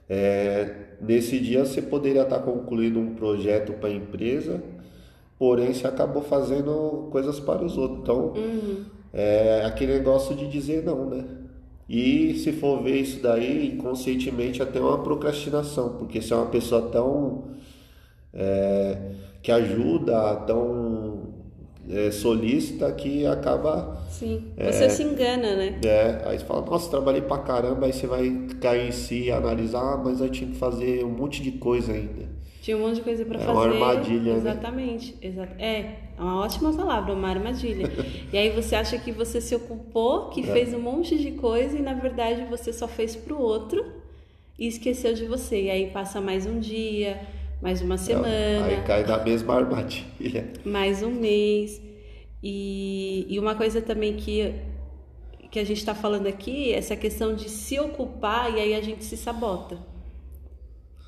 é, 0.09 0.97
nesse 1.01 1.39
dia 1.39 1.65
você 1.65 1.83
poderia 1.83 2.23
estar 2.23 2.39
concluindo 2.41 3.01
um 3.01 3.15
projeto 3.15 3.73
para 3.75 3.89
a 3.89 3.93
empresa, 3.93 4.63
porém 5.43 5.75
você 5.75 5.89
acabou 5.89 6.23
fazendo 6.23 7.09
coisas 7.11 7.41
para 7.41 7.65
os 7.65 7.77
outros. 7.77 7.99
Então, 7.99 8.33
uhum. 8.37 8.85
é 9.13 9.65
aquele 9.67 9.95
negócio 9.95 10.37
de 10.37 10.47
dizer 10.47 10.85
não, 10.85 11.11
né? 11.11 11.25
E 11.89 12.35
se 12.35 12.53
for 12.53 12.81
ver 12.81 13.01
isso 13.01 13.21
daí, 13.21 13.75
inconscientemente 13.75 14.63
até 14.63 14.79
uma 14.79 15.03
procrastinação, 15.03 15.97
porque 15.99 16.23
se 16.23 16.33
é 16.33 16.37
uma 16.37 16.47
pessoa 16.47 16.83
tão. 16.93 17.49
É, 18.33 19.15
que 19.43 19.51
ajuda, 19.51 20.37
tão 20.47 21.35
é, 21.91 22.13
solícita 22.13 22.93
que 22.93 23.27
acaba. 23.27 24.01
Sim, 24.09 24.45
você 24.57 24.85
é, 24.85 24.89
se 24.89 25.03
engana, 25.03 25.57
né? 25.57 25.81
É, 25.85 26.23
aí 26.25 26.39
você 26.39 26.45
fala, 26.45 26.65
nossa, 26.65 26.89
trabalhei 26.89 27.23
pra 27.23 27.39
caramba, 27.39 27.87
aí 27.87 27.93
você 27.93 28.07
vai 28.07 28.47
cair 28.61 28.87
em 28.87 28.93
si 28.93 29.25
e 29.25 29.33
analisar, 29.33 29.95
ah, 29.95 29.97
mas 29.97 30.21
eu 30.21 30.31
tinha 30.31 30.49
que 30.49 30.57
fazer 30.57 31.05
um 31.05 31.11
monte 31.11 31.43
de 31.43 31.51
coisa 31.51 31.91
ainda. 31.91 32.31
Tinha 32.63 32.77
um 32.77 32.81
monte 32.81 32.95
de 32.95 33.01
coisa 33.03 33.25
para 33.25 33.41
é 33.41 33.45
fazer. 33.45 33.59
Uma 33.59 33.89
armadilha. 33.89 34.33
Né? 34.35 34.39
Exatamente. 34.39 35.13
Né? 35.15 35.19
Exa 35.21 35.49
é, 35.59 35.79
é 36.17 36.21
uma 36.21 36.41
ótima 36.43 36.73
palavra, 36.73 37.13
uma 37.13 37.29
armadilha. 37.29 37.91
e 38.33 38.39
aí 38.39 38.51
você 38.51 38.77
acha 38.77 38.97
que 38.99 39.11
você 39.11 39.41
se 39.41 39.53
ocupou, 39.57 40.31
que 40.31 40.43
é. 40.43 40.45
fez 40.45 40.73
um 40.73 40.79
monte 40.79 41.19
de 41.19 41.33
coisa 41.33 41.77
e 41.77 41.83
na 41.83 41.93
verdade 41.93 42.45
você 42.49 42.73
só 42.73 42.87
fez 42.87 43.17
pro 43.17 43.37
outro 43.37 43.85
e 44.57 44.69
esqueceu 44.69 45.13
de 45.13 45.27
você. 45.27 45.63
E 45.63 45.71
aí 45.71 45.91
passa 45.91 46.21
mais 46.21 46.47
um 46.47 46.61
dia, 46.61 47.21
mais 47.61 47.83
uma 47.83 47.99
semana. 47.99 48.67
Aí 48.67 48.81
cai 48.87 49.05
na 49.05 49.19
mesma 49.19 49.57
armadilha. 49.57 50.53
Mais 50.65 51.03
um 51.03 51.11
mês. 51.11 51.83
E, 52.41 53.27
e 53.29 53.41
uma 53.41 53.57
coisa 53.57 53.83
também 53.83 54.15
que, 54.15 54.55
que 55.51 55.59
a 55.59 55.65
gente 55.65 55.79
está 55.79 55.97
falando 55.97 56.29
aqui, 56.29 56.73
essa 56.73 56.95
questão 56.95 57.35
de 57.35 57.49
se 57.49 57.81
ocupar 57.81 58.57
e 58.57 58.61
aí 58.61 58.75
a 58.75 58.81
gente 58.81 59.03
se 59.03 59.17
sabota. 59.17 59.91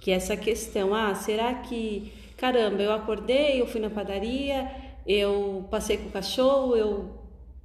Que 0.04 0.10
é 0.10 0.16
essa 0.16 0.36
questão, 0.36 0.94
ah, 0.94 1.14
será 1.14 1.54
que, 1.54 2.12
caramba, 2.36 2.82
eu 2.82 2.92
acordei, 2.92 3.58
eu 3.58 3.66
fui 3.66 3.80
na 3.80 3.88
padaria, 3.88 4.70
eu 5.06 5.64
passei 5.70 5.96
com 5.96 6.08
o 6.10 6.12
cachorro, 6.12 6.76
eu, 6.76 7.08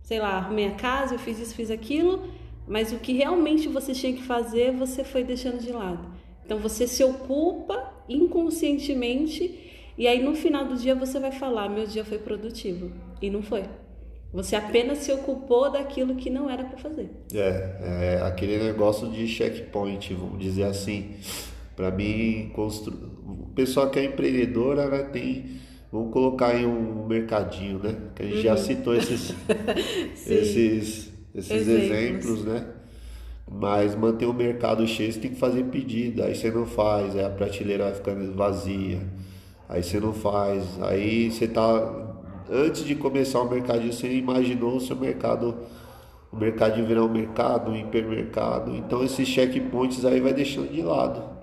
sei 0.02 0.20
lá, 0.20 0.38
arrumei 0.38 0.68
a 0.68 0.72
casa, 0.72 1.16
eu 1.16 1.20
fiz 1.20 1.38
isso, 1.38 1.54
fiz 1.54 1.70
aquilo, 1.70 2.30
mas 2.66 2.94
o 2.94 2.98
que 3.00 3.12
realmente 3.12 3.68
você 3.68 3.92
tinha 3.92 4.14
que 4.14 4.24
fazer, 4.24 4.72
você 4.72 5.04
foi 5.04 5.22
deixando 5.22 5.60
de 5.60 5.70
lado. 5.74 6.00
Então 6.46 6.60
você 6.60 6.88
se 6.88 7.04
ocupa 7.04 7.92
inconscientemente 8.08 9.94
e 9.98 10.08
aí 10.08 10.24
no 10.24 10.34
final 10.34 10.64
do 10.64 10.78
dia 10.78 10.96
você 10.96 11.20
vai 11.20 11.34
falar: 11.34 11.68
meu 11.68 11.86
dia 11.86 12.06
foi 12.06 12.20
produtivo. 12.20 12.90
E 13.22 13.30
não 13.30 13.42
foi. 13.42 13.66
Você 14.32 14.56
apenas 14.56 15.00
se 15.00 15.12
ocupou 15.12 15.70
daquilo 15.70 16.16
que 16.16 16.30
não 16.30 16.50
era 16.50 16.64
para 16.64 16.78
fazer. 16.78 17.10
É, 17.34 18.16
é, 18.16 18.22
aquele 18.24 18.58
negócio 18.60 19.10
de 19.10 19.28
checkpoint, 19.28 20.14
vamos 20.14 20.40
dizer 20.40 20.64
assim. 20.64 21.16
Para 21.80 21.92
mim, 21.92 22.52
constru... 22.54 22.94
o 23.26 23.54
pessoal 23.56 23.90
que 23.90 24.00
é 24.00 24.04
empreendedora 24.04 24.90
né, 24.90 25.04
tem. 25.04 25.46
Vamos 25.90 26.12
colocar 26.12 26.54
em 26.54 26.66
um 26.66 27.08
mercadinho, 27.08 27.80
né? 27.80 27.96
Que 28.14 28.24
a 28.24 28.26
gente 28.26 28.36
uhum. 28.36 28.44
já 28.44 28.58
citou 28.58 28.94
esses, 28.94 29.34
esses, 30.28 31.10
esses 31.34 31.52
exemplos. 31.52 31.92
exemplos, 31.92 32.44
né? 32.44 32.68
Mas 33.50 33.96
manter 33.96 34.26
o 34.26 34.34
mercado 34.34 34.86
cheio, 34.86 35.14
você 35.14 35.22
tem 35.22 35.32
que 35.32 35.40
fazer 35.40 35.64
pedido, 35.64 36.22
aí 36.22 36.36
você 36.36 36.52
não 36.52 36.66
faz, 36.66 37.16
aí 37.16 37.24
a 37.24 37.30
prateleira 37.30 37.86
vai 37.86 37.94
ficando 37.94 38.36
vazia 38.36 39.00
aí 39.70 39.84
você 39.84 40.00
não 40.00 40.12
faz, 40.12 40.82
aí 40.82 41.32
você 41.32 41.48
tá 41.48 42.18
antes 42.50 42.84
de 42.84 42.96
começar 42.96 43.40
o 43.40 43.50
mercadinho, 43.50 43.94
você 43.94 44.12
imaginou 44.12 44.78
o 44.78 44.82
seu 44.82 44.96
mercado, 44.96 45.56
o 46.32 46.36
mercadinho 46.36 46.88
virar 46.88 47.04
um 47.04 47.10
mercado, 47.10 47.70
um 47.70 47.76
hipermercado, 47.76 48.76
então 48.76 49.04
esses 49.04 49.28
checkpoints 49.28 50.04
aí 50.04 50.20
vai 50.20 50.34
deixando 50.34 50.74
de 50.74 50.82
lado. 50.82 51.39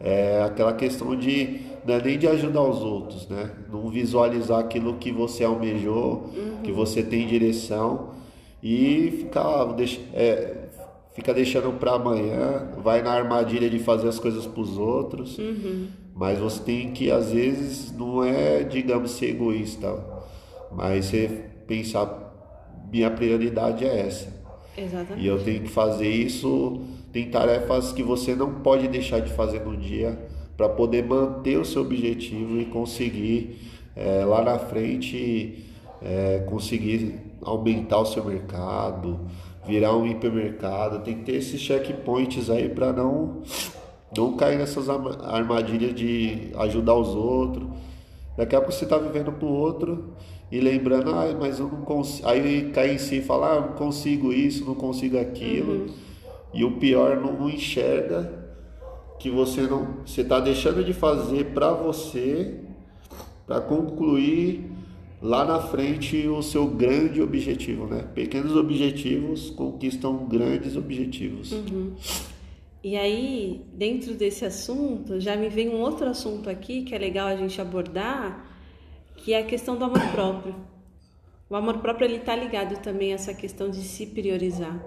É 0.00 0.42
aquela 0.42 0.72
questão 0.72 1.14
de 1.14 1.60
não 1.84 1.94
é 1.94 2.02
nem 2.02 2.18
de 2.18 2.26
ajudar 2.26 2.62
os 2.62 2.80
outros, 2.82 3.28
né? 3.28 3.50
Não 3.70 3.88
visualizar 3.90 4.58
aquilo 4.58 4.94
que 4.94 5.12
você 5.12 5.44
almejou, 5.44 6.30
uhum. 6.34 6.62
que 6.62 6.72
você 6.72 7.02
tem 7.02 7.26
direção 7.26 8.10
e 8.62 9.10
ficar 9.18 9.64
deixa, 9.72 10.00
é, 10.14 10.68
fica 11.14 11.34
deixando 11.34 11.72
para 11.78 11.92
amanhã, 11.92 12.68
vai 12.82 13.02
na 13.02 13.12
armadilha 13.12 13.68
de 13.68 13.78
fazer 13.78 14.08
as 14.08 14.18
coisas 14.18 14.46
para 14.46 14.60
os 14.60 14.78
outros. 14.78 15.38
Uhum. 15.38 15.88
Mas 16.14 16.38
você 16.38 16.62
tem 16.62 16.92
que, 16.92 17.10
às 17.10 17.30
vezes, 17.30 17.92
não 17.92 18.22
é, 18.22 18.62
digamos, 18.62 19.12
ser 19.12 19.30
egoísta, 19.30 19.98
mas 20.72 21.06
você 21.06 21.46
pensar, 21.66 22.30
minha 22.92 23.10
prioridade 23.10 23.84
é 23.84 24.00
essa. 24.06 24.40
Exatamente. 24.76 25.24
E 25.24 25.26
eu 25.26 25.42
tenho 25.42 25.62
que 25.62 25.70
fazer 25.70 26.08
isso. 26.08 26.80
Tem 27.12 27.28
tarefas 27.30 27.92
que 27.92 28.02
você 28.02 28.34
não 28.34 28.54
pode 28.54 28.86
deixar 28.88 29.20
de 29.20 29.32
fazer 29.32 29.60
no 29.60 29.76
dia 29.76 30.18
para 30.56 30.68
poder 30.68 31.04
manter 31.04 31.58
o 31.58 31.64
seu 31.64 31.82
objetivo 31.82 32.60
e 32.60 32.66
conseguir 32.66 33.58
é, 33.96 34.24
lá 34.24 34.42
na 34.42 34.58
frente 34.58 35.64
é, 36.02 36.44
conseguir 36.48 37.18
aumentar 37.42 37.98
o 37.98 38.06
seu 38.06 38.24
mercado, 38.24 39.20
virar 39.66 39.96
um 39.96 40.06
hipermercado. 40.06 41.00
Tem 41.00 41.16
que 41.16 41.24
ter 41.24 41.36
esses 41.36 41.60
checkpoints 41.60 42.48
aí 42.50 42.68
para 42.68 42.92
não 42.92 43.42
não 44.16 44.36
cair 44.36 44.58
nessas 44.58 44.88
armadilhas 44.88 45.94
de 45.94 46.50
ajudar 46.56 46.94
os 46.94 47.08
outros. 47.08 47.68
Daqui 48.36 48.56
a 48.56 48.58
pouco 48.58 48.72
você 48.72 48.84
está 48.84 48.98
vivendo 48.98 49.32
para 49.32 49.46
o 49.46 49.52
outro 49.52 50.14
e 50.50 50.60
lembrando, 50.60 51.10
ah, 51.10 51.26
mas 51.38 51.60
eu 51.60 51.68
não 51.68 51.82
consigo. 51.82 52.28
Aí 52.28 52.70
cai 52.70 52.94
em 52.94 52.98
si 52.98 53.18
e 53.18 53.22
fala, 53.22 53.52
ah, 53.52 53.60
não 53.60 53.72
consigo 53.74 54.32
isso, 54.32 54.64
não 54.64 54.74
consigo 54.74 55.18
aquilo. 55.18 55.72
Uhum. 55.72 56.09
E 56.52 56.64
o 56.64 56.72
pior, 56.78 57.16
não 57.16 57.48
enxerga 57.48 58.40
que 59.18 59.30
você 59.30 59.62
não. 59.62 59.98
Você 60.04 60.22
está 60.22 60.40
deixando 60.40 60.84
de 60.84 60.92
fazer 60.92 61.46
para 61.52 61.72
você, 61.72 62.60
para 63.46 63.60
concluir 63.60 64.70
lá 65.22 65.44
na 65.44 65.60
frente 65.60 66.26
o 66.26 66.42
seu 66.42 66.66
grande 66.66 67.20
objetivo, 67.20 67.86
né? 67.86 68.04
Pequenos 68.14 68.56
objetivos 68.56 69.50
conquistam 69.50 70.26
grandes 70.26 70.76
objetivos. 70.76 71.52
Uhum. 71.52 71.92
E 72.82 72.96
aí, 72.96 73.66
dentro 73.74 74.14
desse 74.14 74.44
assunto, 74.46 75.20
já 75.20 75.36
me 75.36 75.50
vem 75.50 75.68
um 75.68 75.80
outro 75.80 76.06
assunto 76.06 76.48
aqui 76.48 76.82
que 76.82 76.94
é 76.94 76.98
legal 76.98 77.28
a 77.28 77.36
gente 77.36 77.60
abordar, 77.60 78.46
que 79.16 79.34
é 79.34 79.40
a 79.40 79.44
questão 79.44 79.76
do 79.76 79.84
amor 79.84 80.00
próprio. 80.12 80.54
O 81.50 81.56
amor 81.56 81.78
próprio 81.78 82.06
ele 82.06 82.16
está 82.16 82.34
ligado 82.34 82.80
também 82.80 83.12
a 83.12 83.16
essa 83.16 83.34
questão 83.34 83.68
de 83.68 83.82
se 83.82 84.06
priorizar. 84.06 84.80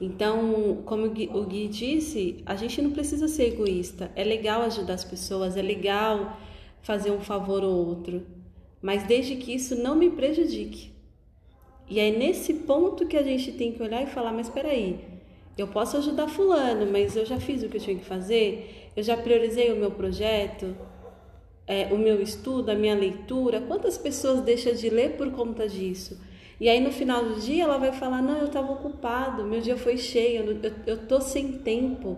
Então, 0.00 0.82
como 0.84 1.06
o 1.06 1.44
Gui 1.44 1.68
disse, 1.68 2.42
a 2.44 2.56
gente 2.56 2.82
não 2.82 2.90
precisa 2.90 3.28
ser 3.28 3.54
egoísta. 3.54 4.10
É 4.16 4.24
legal 4.24 4.62
ajudar 4.62 4.94
as 4.94 5.04
pessoas, 5.04 5.56
é 5.56 5.62
legal 5.62 6.38
fazer 6.82 7.10
um 7.10 7.20
favor 7.20 7.62
ou 7.62 7.86
outro, 7.86 8.26
mas 8.82 9.04
desde 9.04 9.36
que 9.36 9.54
isso 9.54 9.76
não 9.76 9.94
me 9.94 10.10
prejudique. 10.10 10.92
E 11.88 12.00
é 12.00 12.10
nesse 12.10 12.54
ponto 12.54 13.06
que 13.06 13.16
a 13.16 13.22
gente 13.22 13.52
tem 13.52 13.72
que 13.72 13.82
olhar 13.82 14.02
e 14.02 14.06
falar: 14.06 14.32
mas 14.32 14.48
espera 14.48 14.68
aí, 14.68 15.00
eu 15.56 15.68
posso 15.68 15.96
ajudar 15.96 16.28
fulano, 16.28 16.90
mas 16.90 17.16
eu 17.16 17.24
já 17.24 17.38
fiz 17.38 17.62
o 17.62 17.68
que 17.68 17.76
eu 17.76 17.80
tinha 17.80 17.96
que 17.96 18.04
fazer, 18.04 18.90
eu 18.96 19.02
já 19.02 19.16
priorizei 19.16 19.72
o 19.72 19.76
meu 19.76 19.90
projeto, 19.90 20.74
é, 21.66 21.86
o 21.92 21.98
meu 21.98 22.20
estudo, 22.20 22.70
a 22.70 22.74
minha 22.74 22.94
leitura. 22.94 23.60
Quantas 23.60 23.96
pessoas 23.96 24.40
deixam 24.40 24.74
de 24.74 24.88
ler 24.90 25.16
por 25.16 25.30
conta 25.30 25.68
disso? 25.68 26.18
E 26.60 26.68
aí 26.68 26.80
no 26.80 26.92
final 26.92 27.24
do 27.24 27.40
dia 27.40 27.64
ela 27.64 27.78
vai 27.78 27.92
falar: 27.92 28.22
Não, 28.22 28.38
eu 28.38 28.46
estava 28.46 28.72
ocupado, 28.72 29.44
meu 29.44 29.60
dia 29.60 29.76
foi 29.76 29.96
cheio, 29.96 30.60
eu, 30.62 30.72
eu 30.86 31.06
tô 31.06 31.20
sem 31.20 31.52
tempo. 31.52 32.16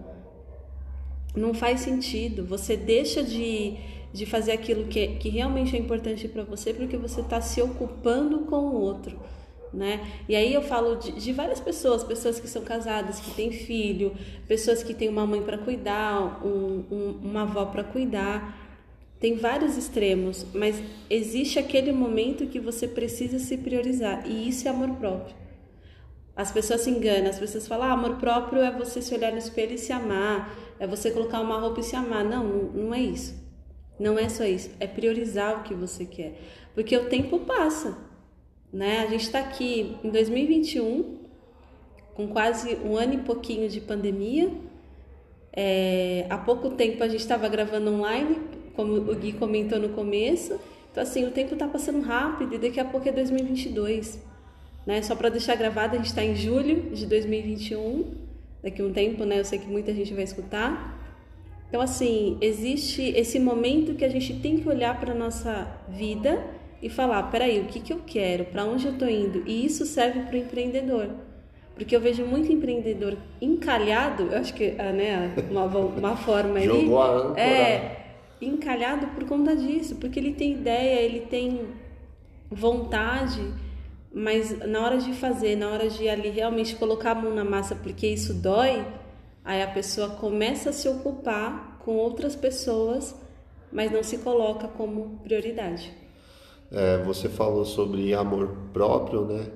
Não 1.34 1.52
faz 1.52 1.80
sentido. 1.80 2.44
Você 2.46 2.76
deixa 2.76 3.22
de, 3.22 3.76
de 4.12 4.24
fazer 4.24 4.52
aquilo 4.52 4.86
que, 4.86 5.08
que 5.16 5.28
realmente 5.28 5.76
é 5.76 5.78
importante 5.78 6.28
para 6.28 6.42
você 6.42 6.72
porque 6.72 6.96
você 6.96 7.20
está 7.20 7.40
se 7.40 7.60
ocupando 7.60 8.40
com 8.40 8.56
o 8.56 8.80
outro 8.80 9.18
né? 9.76 10.00
E 10.28 10.34
aí 10.34 10.52
eu 10.52 10.62
falo 10.62 10.96
de, 10.96 11.12
de, 11.12 11.32
várias 11.32 11.60
pessoas, 11.60 12.02
pessoas 12.02 12.40
que 12.40 12.48
são 12.48 12.62
casadas, 12.62 13.20
que 13.20 13.30
têm 13.32 13.52
filho, 13.52 14.14
pessoas 14.48 14.82
que 14.82 14.94
têm 14.94 15.08
uma 15.08 15.26
mãe 15.26 15.42
para 15.42 15.58
cuidar, 15.58 16.44
um, 16.44 16.84
um, 16.90 17.20
uma 17.22 17.42
avó 17.42 17.66
para 17.66 17.84
cuidar. 17.84 18.65
Tem 19.26 19.34
vários 19.34 19.76
extremos, 19.76 20.46
mas 20.54 20.80
existe 21.10 21.58
aquele 21.58 21.90
momento 21.90 22.46
que 22.46 22.60
você 22.60 22.86
precisa 22.86 23.40
se 23.40 23.56
priorizar 23.56 24.24
e 24.24 24.48
isso 24.48 24.68
é 24.68 24.70
amor 24.70 24.90
próprio. 24.90 25.34
As 26.36 26.52
pessoas 26.52 26.82
se 26.82 26.90
enganam, 26.90 27.28
as 27.28 27.36
pessoas 27.36 27.66
falam: 27.66 27.88
ah, 27.88 27.92
amor 27.94 28.18
próprio 28.18 28.62
é 28.62 28.70
você 28.70 29.02
se 29.02 29.12
olhar 29.12 29.32
no 29.32 29.38
espelho 29.38 29.72
e 29.72 29.78
se 29.78 29.92
amar, 29.92 30.56
é 30.78 30.86
você 30.86 31.10
colocar 31.10 31.40
uma 31.40 31.58
roupa 31.58 31.80
e 31.80 31.82
se 31.82 31.96
amar. 31.96 32.24
Não, 32.24 32.44
não 32.44 32.94
é 32.94 33.00
isso. 33.00 33.34
Não 33.98 34.16
é 34.16 34.28
só 34.28 34.44
isso. 34.44 34.70
É 34.78 34.86
priorizar 34.86 35.58
o 35.58 35.64
que 35.64 35.74
você 35.74 36.04
quer, 36.04 36.38
porque 36.72 36.96
o 36.96 37.06
tempo 37.06 37.40
passa. 37.40 37.98
Né? 38.72 39.00
A 39.00 39.06
gente 39.06 39.24
está 39.24 39.40
aqui 39.40 39.96
em 40.04 40.10
2021, 40.10 41.18
com 42.14 42.28
quase 42.28 42.76
um 42.76 42.96
ano 42.96 43.14
e 43.14 43.18
pouquinho 43.18 43.68
de 43.68 43.80
pandemia. 43.80 44.52
É, 45.52 46.26
há 46.30 46.38
pouco 46.38 46.70
tempo 46.70 47.02
a 47.02 47.08
gente 47.08 47.22
estava 47.22 47.48
gravando 47.48 47.90
online, 47.90 48.54
como 48.76 48.94
o 48.94 49.14
Gui 49.16 49.32
comentou 49.32 49.80
no 49.80 49.88
começo. 49.88 50.60
Então, 50.92 51.02
assim, 51.02 51.24
o 51.24 51.30
tempo 51.30 51.54
está 51.54 51.66
passando 51.66 52.00
rápido 52.02 52.54
e 52.54 52.58
daqui 52.58 52.78
a 52.78 52.84
pouco 52.84 53.08
é 53.08 53.12
2022. 53.12 54.22
Né? 54.86 55.02
Só 55.02 55.16
para 55.16 55.28
deixar 55.28 55.56
gravado, 55.56 55.94
a 55.94 55.98
gente 55.98 56.06
está 56.06 56.22
em 56.22 56.36
julho 56.36 56.90
de 56.94 57.06
2021. 57.06 58.26
Daqui 58.62 58.80
a 58.80 58.84
um 58.84 58.92
tempo, 58.92 59.24
né? 59.24 59.40
Eu 59.40 59.44
sei 59.44 59.58
que 59.58 59.66
muita 59.66 59.92
gente 59.92 60.14
vai 60.14 60.24
escutar. 60.24 60.96
Então, 61.68 61.80
assim, 61.80 62.38
existe 62.40 63.02
esse 63.02 63.38
momento 63.38 63.94
que 63.94 64.04
a 64.04 64.08
gente 64.08 64.34
tem 64.40 64.58
que 64.58 64.68
olhar 64.68 64.98
para 64.98 65.12
a 65.12 65.14
nossa 65.14 65.68
vida 65.88 66.44
e 66.80 66.88
falar: 66.88 67.24
peraí, 67.24 67.60
o 67.60 67.64
que, 67.64 67.80
que 67.80 67.92
eu 67.92 68.00
quero? 68.06 68.44
Para 68.46 68.64
onde 68.64 68.86
eu 68.86 68.92
estou 68.92 69.08
indo? 69.08 69.42
E 69.46 69.64
isso 69.64 69.84
serve 69.84 70.20
para 70.20 70.34
o 70.34 70.38
empreendedor. 70.38 71.10
Porque 71.74 71.94
eu 71.94 72.00
vejo 72.00 72.24
muito 72.24 72.50
empreendedor 72.50 73.18
encalhado, 73.40 74.28
eu 74.32 74.38
acho 74.38 74.54
que 74.54 74.74
ah, 74.78 74.92
né, 74.92 75.34
uma, 75.50 75.66
uma 75.66 76.16
forma 76.16 76.58
aí. 76.58 76.64
Jogou 76.64 77.02
a 77.02 77.10
âncora. 77.10 77.40
É, 77.40 78.05
encalhado 78.40 79.06
por 79.08 79.24
conta 79.24 79.56
disso, 79.56 79.96
porque 79.96 80.18
ele 80.18 80.32
tem 80.32 80.52
ideia, 80.52 81.00
ele 81.00 81.20
tem 81.20 81.68
vontade, 82.50 83.42
mas 84.12 84.58
na 84.66 84.84
hora 84.84 84.98
de 84.98 85.12
fazer, 85.12 85.56
na 85.56 85.68
hora 85.68 85.88
de 85.88 86.08
ali 86.08 86.30
realmente 86.30 86.76
colocar 86.76 87.12
a 87.12 87.14
mão 87.14 87.34
na 87.34 87.44
massa 87.44 87.74
porque 87.74 88.06
isso 88.06 88.34
dói, 88.34 88.84
aí 89.44 89.62
a 89.62 89.68
pessoa 89.68 90.10
começa 90.10 90.70
a 90.70 90.72
se 90.72 90.88
ocupar 90.88 91.78
com 91.84 91.96
outras 91.96 92.34
pessoas, 92.34 93.14
mas 93.72 93.90
não 93.90 94.02
se 94.02 94.18
coloca 94.18 94.68
como 94.68 95.20
prioridade. 95.22 95.92
É, 96.70 96.98
você 96.98 97.28
falou 97.28 97.64
sobre 97.64 98.12
amor 98.12 98.56
próprio, 98.72 99.24
né? 99.24 99.46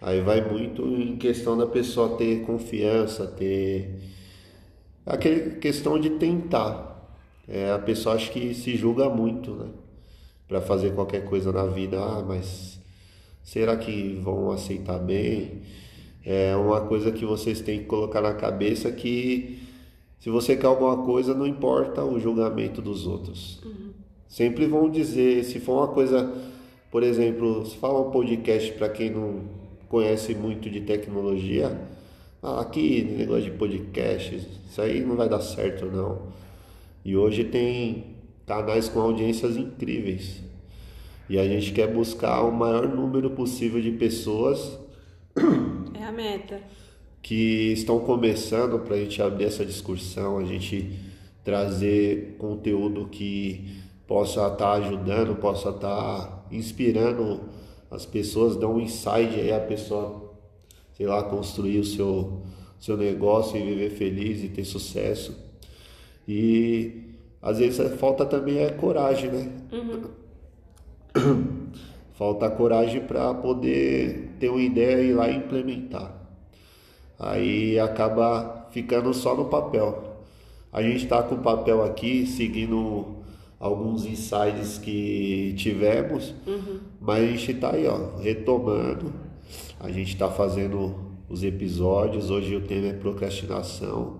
Aí 0.00 0.22
vai 0.22 0.40
muito 0.40 0.82
em 0.86 1.16
questão 1.16 1.56
da 1.56 1.66
pessoa 1.66 2.16
ter 2.16 2.42
confiança, 2.46 3.26
ter 3.26 4.00
aquela 5.04 5.50
questão 5.56 5.98
de 5.98 6.10
tentar. 6.10 6.89
É, 7.50 7.72
a 7.72 7.78
pessoa 7.80 8.14
acha 8.14 8.30
que 8.30 8.54
se 8.54 8.76
julga 8.76 9.08
muito, 9.08 9.50
né? 9.50 9.66
Para 10.46 10.60
fazer 10.60 10.94
qualquer 10.94 11.24
coisa 11.24 11.50
na 11.50 11.66
vida, 11.66 12.00
ah, 12.00 12.24
mas 12.26 12.80
será 13.42 13.76
que 13.76 14.20
vão 14.22 14.52
aceitar 14.52 14.98
bem? 14.98 15.62
É 16.24 16.54
uma 16.54 16.82
coisa 16.82 17.10
que 17.10 17.24
vocês 17.24 17.60
têm 17.60 17.80
que 17.80 17.86
colocar 17.86 18.20
na 18.20 18.34
cabeça 18.34 18.92
que 18.92 19.58
se 20.20 20.30
você 20.30 20.54
quer 20.54 20.66
alguma 20.66 20.98
coisa, 20.98 21.34
não 21.34 21.46
importa 21.46 22.04
o 22.04 22.20
julgamento 22.20 22.80
dos 22.80 23.06
outros. 23.06 23.58
Uhum. 23.64 23.90
Sempre 24.28 24.66
vão 24.66 24.88
dizer, 24.88 25.42
se 25.44 25.58
for 25.58 25.78
uma 25.78 25.88
coisa, 25.88 26.32
por 26.90 27.02
exemplo, 27.02 27.66
se 27.66 27.76
fala 27.78 28.06
um 28.06 28.10
podcast 28.10 28.70
para 28.74 28.90
quem 28.90 29.10
não 29.10 29.40
conhece 29.88 30.34
muito 30.34 30.70
de 30.70 30.82
tecnologia, 30.82 31.80
ah, 32.42 32.60
aqui 32.60 33.02
negócio 33.02 33.44
de 33.44 33.50
podcast, 33.52 34.36
isso 34.68 34.80
aí 34.80 35.00
não 35.00 35.16
vai 35.16 35.28
dar 35.28 35.40
certo 35.40 35.86
não. 35.86 36.38
E 37.04 37.16
hoje 37.16 37.44
tem 37.44 38.16
canais 38.46 38.88
com 38.88 39.00
audiências 39.00 39.56
incríveis. 39.56 40.42
E 41.28 41.38
a 41.38 41.44
gente 41.46 41.72
quer 41.72 41.86
buscar 41.86 42.42
o 42.42 42.50
maior 42.50 42.88
número 42.88 43.30
possível 43.30 43.80
de 43.80 43.92
pessoas. 43.92 44.78
É 45.94 46.04
a 46.04 46.10
meta. 46.10 46.60
Que 47.22 47.72
estão 47.72 48.00
começando 48.00 48.78
para 48.80 48.96
a 48.96 48.98
gente 48.98 49.22
abrir 49.22 49.44
essa 49.44 49.64
discussão, 49.64 50.38
a 50.38 50.44
gente 50.44 50.98
trazer 51.44 52.36
conteúdo 52.38 53.06
que 53.08 53.80
possa 54.06 54.40
estar 54.40 54.56
tá 54.56 54.72
ajudando, 54.72 55.36
possa 55.36 55.70
estar 55.70 56.26
tá 56.26 56.46
inspirando 56.50 57.42
as 57.90 58.04
pessoas, 58.04 58.56
dar 58.56 58.68
um 58.68 58.80
insight 58.80 59.38
aí 59.38 59.52
a 59.52 59.60
pessoa, 59.60 60.34
sei 60.92 61.06
lá, 61.06 61.22
construir 61.22 61.78
o 61.78 61.84
seu, 61.84 62.42
seu 62.78 62.96
negócio 62.96 63.56
e 63.56 63.62
viver 63.62 63.90
feliz 63.90 64.42
e 64.42 64.48
ter 64.48 64.64
sucesso. 64.64 65.49
E 66.26 67.10
às 67.42 67.58
vezes 67.58 67.98
falta 67.98 68.26
também 68.26 68.58
é 68.58 68.70
coragem, 68.70 69.30
né? 69.30 69.52
Uhum. 69.72 71.68
Falta 72.12 72.50
coragem 72.50 73.00
para 73.00 73.32
poder 73.34 74.36
ter 74.38 74.50
uma 74.50 74.60
ideia 74.60 75.02
e 75.02 75.10
ir 75.10 75.14
lá 75.14 75.28
e 75.28 75.36
implementar. 75.36 76.14
Aí 77.18 77.78
acaba 77.78 78.68
ficando 78.70 79.12
só 79.14 79.34
no 79.34 79.46
papel. 79.46 80.18
A 80.72 80.82
gente 80.82 81.04
está 81.04 81.22
com 81.22 81.36
o 81.36 81.38
papel 81.38 81.82
aqui, 81.82 82.26
seguindo 82.26 83.16
alguns 83.58 84.06
insights 84.06 84.78
que 84.78 85.54
tivemos, 85.56 86.34
uhum. 86.46 86.80
mas 87.00 87.24
a 87.24 87.26
gente 87.26 87.52
está 87.52 87.74
aí, 87.74 87.86
ó, 87.86 88.16
retomando. 88.18 89.12
A 89.78 89.90
gente 89.90 90.12
está 90.12 90.30
fazendo 90.30 90.94
os 91.28 91.42
episódios. 91.42 92.30
Hoje 92.30 92.54
o 92.54 92.60
tema 92.60 92.88
é 92.88 92.92
procrastinação. 92.92 94.18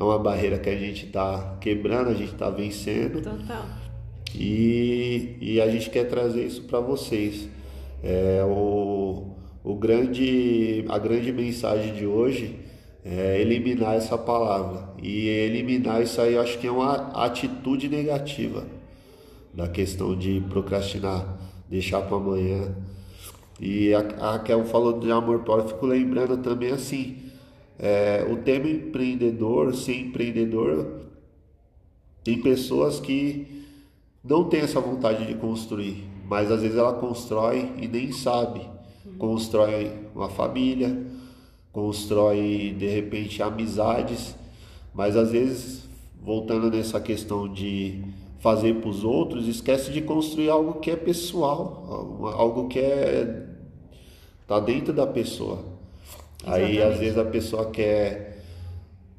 É 0.00 0.02
uma 0.02 0.18
barreira 0.18 0.58
que 0.58 0.70
a 0.70 0.78
gente 0.78 1.04
está 1.04 1.58
quebrando, 1.60 2.08
a 2.08 2.14
gente 2.14 2.32
está 2.32 2.48
vencendo. 2.48 3.20
Total. 3.20 3.66
E, 4.34 5.36
e 5.38 5.60
a 5.60 5.68
gente 5.68 5.90
quer 5.90 6.04
trazer 6.04 6.46
isso 6.46 6.62
para 6.62 6.80
vocês. 6.80 7.46
É, 8.02 8.42
o, 8.42 9.26
o 9.62 9.74
grande, 9.74 10.86
a 10.88 10.98
grande 10.98 11.30
mensagem 11.30 11.92
de 11.92 12.06
hoje 12.06 12.58
é 13.04 13.42
eliminar 13.42 13.94
essa 13.94 14.16
palavra. 14.16 14.88
E 15.02 15.28
eliminar 15.28 16.02
isso 16.02 16.18
aí, 16.18 16.32
eu 16.32 16.40
acho 16.40 16.56
que 16.58 16.66
é 16.66 16.72
uma 16.72 17.10
atitude 17.22 17.86
negativa 17.86 18.64
da 19.52 19.68
questão 19.68 20.16
de 20.16 20.42
procrastinar, 20.48 21.38
deixar 21.68 22.00
para 22.00 22.16
amanhã. 22.16 22.74
E 23.60 23.92
a, 23.92 23.98
a 24.18 24.32
Raquel 24.32 24.64
falou 24.64 24.98
de 24.98 25.12
amor 25.12 25.40
próprio, 25.40 25.66
eu 25.66 25.74
fico 25.74 25.84
lembrando 25.84 26.38
também 26.38 26.72
assim, 26.72 27.18
é, 27.80 28.26
o 28.30 28.36
tema 28.36 28.68
empreendedor, 28.68 29.74
ser 29.74 29.98
empreendedor, 29.98 31.00
tem 32.22 32.40
pessoas 32.42 33.00
que 33.00 33.64
não 34.22 34.44
têm 34.44 34.60
essa 34.60 34.78
vontade 34.80 35.26
de 35.26 35.34
construir, 35.34 36.04
mas 36.28 36.52
às 36.52 36.60
vezes 36.60 36.76
ela 36.76 36.92
constrói 36.92 37.72
e 37.80 37.88
nem 37.88 38.12
sabe. 38.12 38.60
Constrói 39.18 39.90
uma 40.14 40.28
família, 40.28 41.06
constrói 41.72 42.74
de 42.78 42.86
repente 42.86 43.42
amizades, 43.42 44.36
mas 44.94 45.16
às 45.16 45.30
vezes, 45.30 45.88
voltando 46.22 46.70
nessa 46.70 47.00
questão 47.00 47.50
de 47.50 48.04
fazer 48.40 48.74
para 48.74 48.90
os 48.90 49.04
outros, 49.04 49.48
esquece 49.48 49.90
de 49.90 50.02
construir 50.02 50.50
algo 50.50 50.80
que 50.80 50.90
é 50.90 50.96
pessoal, 50.96 52.18
algo 52.36 52.68
que 52.68 52.78
é 52.78 53.46
tá 54.46 54.60
dentro 54.60 54.92
da 54.92 55.06
pessoa. 55.06 55.69
Exatamente. 56.42 56.70
Aí 56.70 56.82
às 56.82 56.98
vezes 56.98 57.18
a 57.18 57.24
pessoa 57.24 57.70
quer 57.70 58.30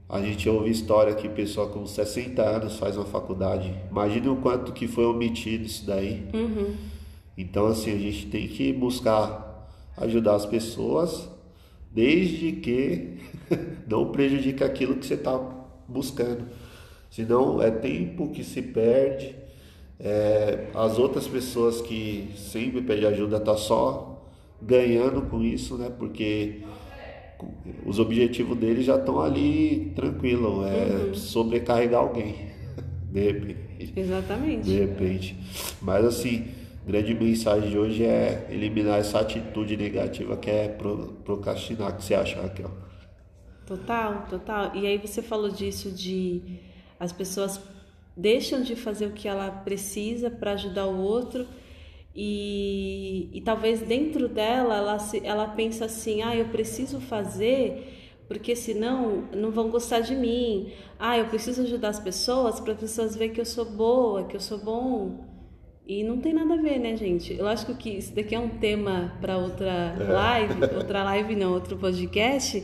a 0.09 0.19
gente 0.21 0.49
ouve 0.49 0.69
história 0.69 1.15
que 1.15 1.29
pessoa 1.29 1.69
com 1.69 1.85
60 1.85 2.41
anos 2.41 2.77
faz 2.77 2.97
uma 2.97 3.05
faculdade. 3.05 3.73
Imagine 3.89 4.27
o 4.27 4.35
quanto 4.35 4.73
que 4.73 4.85
foi 4.85 5.05
omitido 5.05 5.63
isso 5.63 5.85
daí. 5.85 6.27
Uhum. 6.33 6.75
Então 7.37 7.67
assim, 7.67 7.95
a 7.95 7.97
gente 7.97 8.27
tem 8.27 8.47
que 8.47 8.73
buscar 8.73 9.69
ajudar 9.95 10.35
as 10.35 10.45
pessoas 10.45 11.29
desde 11.91 12.53
que 12.53 13.19
não 13.87 14.11
prejudique 14.11 14.63
aquilo 14.63 14.95
que 14.95 15.05
você 15.05 15.13
está 15.13 15.39
buscando. 15.87 16.45
Senão 17.09 17.61
é 17.61 17.69
tempo 17.69 18.29
que 18.31 18.43
se 18.43 18.61
perde. 18.61 19.35
É, 19.99 20.67
as 20.73 20.97
outras 20.97 21.27
pessoas 21.27 21.79
que 21.81 22.31
sempre 22.35 22.81
pedem 22.81 23.05
ajuda 23.05 23.39
tá 23.39 23.55
só 23.55 24.25
ganhando 24.61 25.21
com 25.23 25.41
isso, 25.43 25.77
né? 25.77 25.91
Porque 25.97 26.61
os 27.85 27.99
objetivos 27.99 28.57
deles 28.57 28.85
já 28.85 28.95
estão 28.95 29.21
ali 29.21 29.91
tranquilo, 29.95 30.65
é 30.65 31.07
uhum. 31.07 31.13
sobrecarregar 31.13 32.01
alguém. 32.01 32.51
De 33.11 33.19
repente. 33.19 33.93
Exatamente. 33.95 34.63
De 34.63 34.79
repente. 34.79 35.37
Mas 35.81 36.05
assim, 36.05 36.47
grande 36.85 37.13
mensagem 37.13 37.69
de 37.69 37.77
hoje 37.77 38.03
é 38.03 38.47
eliminar 38.49 38.99
essa 38.99 39.19
atitude 39.19 39.75
negativa 39.75 40.37
que 40.37 40.49
é 40.49 40.67
procrastinar. 41.23 41.95
Que 41.97 42.03
você 42.03 42.15
acha, 42.15 42.41
Raquel? 42.41 42.71
Total, 43.65 44.25
total. 44.29 44.75
E 44.75 44.87
aí 44.87 44.97
você 44.97 45.21
falou 45.21 45.49
disso 45.49 45.91
de 45.91 46.41
as 46.99 47.11
pessoas 47.11 47.59
deixam 48.15 48.61
de 48.61 48.75
fazer 48.75 49.07
o 49.07 49.11
que 49.11 49.27
ela 49.27 49.49
precisa 49.49 50.29
para 50.29 50.53
ajudar 50.53 50.85
o 50.85 50.99
outro 50.99 51.47
e, 52.15 53.29
e 53.33 53.41
talvez 53.41 53.81
dentro 53.81 54.27
dela 54.27 54.75
ela, 54.75 54.99
se, 54.99 55.25
ela 55.25 55.47
pensa 55.47 55.85
assim: 55.85 56.21
ah, 56.21 56.35
eu 56.35 56.45
preciso 56.45 56.99
fazer 56.99 57.97
porque 58.27 58.55
senão 58.55 59.27
não 59.35 59.51
vão 59.51 59.69
gostar 59.69 59.99
de 59.99 60.15
mim. 60.15 60.71
Ah, 60.97 61.17
eu 61.17 61.25
preciso 61.25 61.63
ajudar 61.63 61.89
as 61.89 61.99
pessoas 61.99 62.59
para 62.59 62.73
as 62.73 62.79
pessoas 62.79 63.15
verem 63.15 63.33
que 63.33 63.41
eu 63.41 63.45
sou 63.45 63.65
boa, 63.65 64.23
que 64.23 64.35
eu 64.35 64.39
sou 64.39 64.57
bom. 64.57 65.29
E 65.85 66.03
não 66.03 66.19
tem 66.19 66.31
nada 66.31 66.53
a 66.53 66.61
ver, 66.61 66.79
né, 66.79 66.95
gente? 66.95 67.33
Eu 67.33 67.47
acho 67.47 67.65
que 67.75 67.89
isso 67.89 68.15
daqui 68.15 68.33
é 68.33 68.39
um 68.39 68.47
tema 68.47 69.17
para 69.19 69.37
outra 69.37 69.95
é. 69.99 70.03
live, 70.03 70.63
outra 70.75 71.03
live 71.03 71.35
não, 71.35 71.53
outro 71.53 71.75
podcast. 71.77 72.63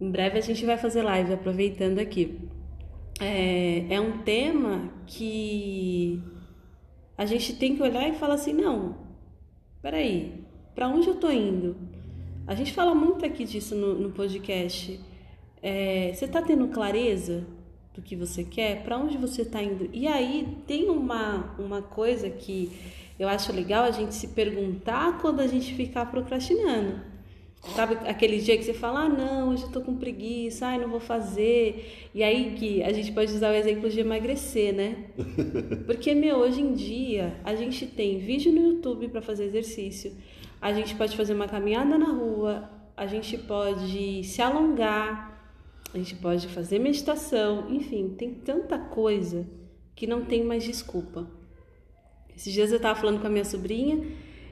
Em 0.00 0.10
breve 0.10 0.38
a 0.38 0.42
gente 0.42 0.64
vai 0.66 0.76
fazer 0.76 1.02
live, 1.02 1.32
aproveitando 1.32 2.00
aqui 2.00 2.40
é, 3.22 3.86
é 3.94 4.00
um 4.00 4.18
tema 4.18 4.90
que 5.06 6.20
a 7.16 7.26
gente 7.26 7.54
tem 7.54 7.76
que 7.76 7.82
olhar 7.82 8.08
e 8.08 8.14
falar 8.14 8.34
assim, 8.34 8.52
não, 8.52 8.96
peraí, 9.80 10.44
para 10.74 10.88
onde 10.88 11.08
eu 11.08 11.16
tô 11.16 11.30
indo? 11.30 11.76
A 12.46 12.54
gente 12.54 12.72
fala 12.72 12.94
muito 12.94 13.24
aqui 13.24 13.44
disso 13.44 13.74
no, 13.74 13.94
no 13.94 14.10
podcast. 14.10 14.98
É, 15.62 16.12
você 16.12 16.24
está 16.24 16.42
tendo 16.42 16.66
clareza 16.68 17.46
do 17.94 18.02
que 18.02 18.16
você 18.16 18.42
quer? 18.42 18.82
Para 18.82 18.98
onde 18.98 19.16
você 19.16 19.42
está 19.42 19.62
indo? 19.62 19.88
E 19.92 20.08
aí 20.08 20.58
tem 20.66 20.88
uma, 20.88 21.54
uma 21.58 21.82
coisa 21.82 22.28
que 22.28 22.72
eu 23.18 23.28
acho 23.28 23.52
legal 23.52 23.84
a 23.84 23.90
gente 23.90 24.14
se 24.14 24.28
perguntar 24.28 25.18
quando 25.20 25.40
a 25.40 25.46
gente 25.46 25.74
ficar 25.74 26.06
procrastinando. 26.10 27.11
Sabe 27.70 27.94
aquele 28.08 28.38
dia 28.38 28.58
que 28.58 28.64
você 28.64 28.74
fala, 28.74 29.04
ah, 29.04 29.08
não, 29.08 29.50
hoje 29.50 29.62
eu 29.62 29.70
tô 29.70 29.80
com 29.80 29.94
preguiça, 29.96 30.66
ai, 30.66 30.78
não 30.78 30.88
vou 30.88 30.98
fazer. 30.98 32.08
E 32.12 32.22
aí 32.22 32.54
que 32.56 32.82
a 32.82 32.92
gente 32.92 33.12
pode 33.12 33.32
usar 33.32 33.50
o 33.50 33.54
exemplo 33.54 33.88
de 33.88 34.00
emagrecer, 34.00 34.74
né? 34.74 35.06
Porque, 35.86 36.12
meu, 36.12 36.38
hoje 36.38 36.60
em 36.60 36.74
dia 36.74 37.36
a 37.44 37.54
gente 37.54 37.86
tem 37.86 38.18
vídeo 38.18 38.52
no 38.52 38.60
YouTube 38.60 39.08
para 39.08 39.22
fazer 39.22 39.44
exercício, 39.44 40.12
a 40.60 40.72
gente 40.72 40.96
pode 40.96 41.16
fazer 41.16 41.34
uma 41.34 41.46
caminhada 41.46 41.96
na 41.96 42.10
rua, 42.10 42.68
a 42.96 43.06
gente 43.06 43.38
pode 43.38 44.24
se 44.24 44.42
alongar, 44.42 45.32
a 45.94 45.98
gente 45.98 46.16
pode 46.16 46.48
fazer 46.48 46.80
meditação, 46.80 47.70
enfim, 47.70 48.08
tem 48.18 48.34
tanta 48.34 48.76
coisa 48.76 49.46
que 49.94 50.06
não 50.06 50.24
tem 50.24 50.42
mais 50.42 50.64
desculpa. 50.64 51.30
Esses 52.36 52.52
dias 52.52 52.72
eu 52.72 52.80
tava 52.80 52.98
falando 52.98 53.20
com 53.20 53.26
a 53.28 53.30
minha 53.30 53.44
sobrinha 53.44 54.04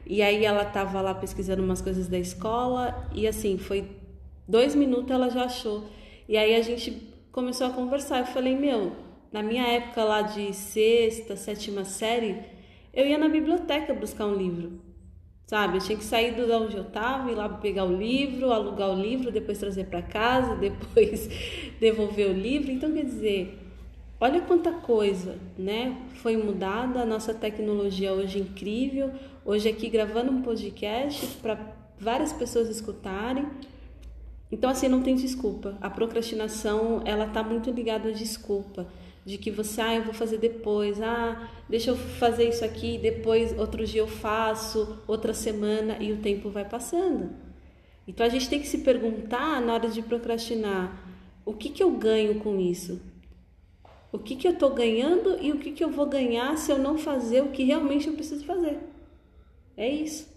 E 0.06 0.22
aí 0.22 0.44
ela 0.44 0.64
tava 0.64 1.00
lá 1.00 1.14
pesquisando 1.14 1.62
umas 1.62 1.80
coisas 1.80 2.08
da 2.08 2.18
escola 2.18 3.08
e 3.14 3.26
assim, 3.26 3.58
foi 3.58 3.88
dois 4.48 4.74
minutos 4.74 5.10
ela 5.10 5.30
já 5.30 5.44
achou. 5.44 5.84
E 6.28 6.36
aí 6.36 6.54
a 6.54 6.62
gente 6.62 7.08
começou 7.32 7.66
a 7.66 7.70
conversar. 7.70 8.20
Eu 8.20 8.26
falei, 8.26 8.56
meu, 8.56 8.92
na 9.32 9.42
minha 9.42 9.66
época 9.66 10.02
lá 10.02 10.22
de 10.22 10.52
sexta, 10.52 11.36
sétima 11.36 11.84
série, 11.84 12.36
eu 12.92 13.06
ia 13.06 13.18
na 13.18 13.28
biblioteca 13.28 13.94
buscar 13.94 14.26
um 14.26 14.34
livro. 14.34 14.80
Sabe? 15.46 15.78
Eu 15.78 15.80
tinha 15.80 15.98
que 15.98 16.04
sair 16.04 16.34
do 16.34 16.52
onde 16.52 16.76
eu 16.76 16.84
estava, 16.84 17.30
ir 17.30 17.34
lá 17.34 17.48
pegar 17.48 17.84
o 17.84 17.96
livro, 17.96 18.52
alugar 18.52 18.90
o 18.90 19.00
livro, 19.00 19.32
depois 19.32 19.58
trazer 19.58 19.86
para 19.86 20.00
casa, 20.00 20.54
depois 20.56 21.28
devolver 21.80 22.28
o 22.28 22.32
livro. 22.32 22.70
Então, 22.70 22.92
quer 22.92 23.04
dizer, 23.04 23.58
olha 24.20 24.42
quanta 24.42 24.70
coisa, 24.70 25.38
né? 25.56 25.96
Foi 26.16 26.36
mudada, 26.36 27.00
a 27.00 27.06
nossa 27.06 27.32
tecnologia 27.32 28.12
hoje 28.12 28.38
é 28.38 28.42
incrível. 28.42 29.10
Hoje 29.44 29.68
aqui 29.68 29.88
gravando 29.88 30.30
um 30.30 30.42
podcast 30.42 31.26
para 31.38 31.58
várias 31.98 32.32
pessoas 32.32 32.68
escutarem. 32.68 33.46
Então, 34.52 34.68
assim, 34.68 34.88
não 34.88 35.02
tem 35.02 35.14
desculpa. 35.14 35.78
A 35.80 35.88
procrastinação, 35.88 37.02
ela 37.06 37.26
tá 37.26 37.42
muito 37.42 37.70
ligada 37.70 38.10
à 38.10 38.12
desculpa. 38.12 38.86
De 39.24 39.38
que 39.38 39.50
você, 39.50 39.80
ah, 39.80 39.94
eu 39.94 40.02
vou 40.02 40.14
fazer 40.14 40.38
depois, 40.38 41.00
ah, 41.00 41.48
deixa 41.68 41.90
eu 41.90 41.96
fazer 41.96 42.48
isso 42.48 42.64
aqui, 42.64 42.98
depois, 42.98 43.56
outro 43.58 43.86
dia 43.86 44.00
eu 44.00 44.08
faço, 44.08 44.98
outra 45.06 45.32
semana, 45.32 45.98
e 46.00 46.10
o 46.12 46.16
tempo 46.16 46.50
vai 46.50 46.64
passando. 46.64 47.30
Então, 48.08 48.24
a 48.26 48.28
gente 48.28 48.48
tem 48.48 48.58
que 48.58 48.66
se 48.66 48.78
perguntar, 48.78 49.60
na 49.60 49.74
hora 49.74 49.88
de 49.88 50.02
procrastinar, 50.02 51.04
o 51.44 51.52
que, 51.52 51.68
que 51.68 51.82
eu 51.82 51.92
ganho 51.92 52.36
com 52.36 52.58
isso? 52.58 53.00
O 54.12 54.18
que, 54.18 54.34
que 54.34 54.46
eu 54.46 54.52
estou 54.52 54.74
ganhando 54.74 55.38
e 55.40 55.52
o 55.52 55.58
que, 55.58 55.72
que 55.72 55.84
eu 55.84 55.90
vou 55.90 56.06
ganhar 56.06 56.56
se 56.56 56.72
eu 56.72 56.78
não 56.78 56.98
fazer 56.98 57.42
o 57.42 57.50
que 57.50 57.62
realmente 57.62 58.08
eu 58.08 58.14
preciso 58.14 58.44
fazer? 58.44 58.78
É 59.76 59.88
isso. 59.88 60.28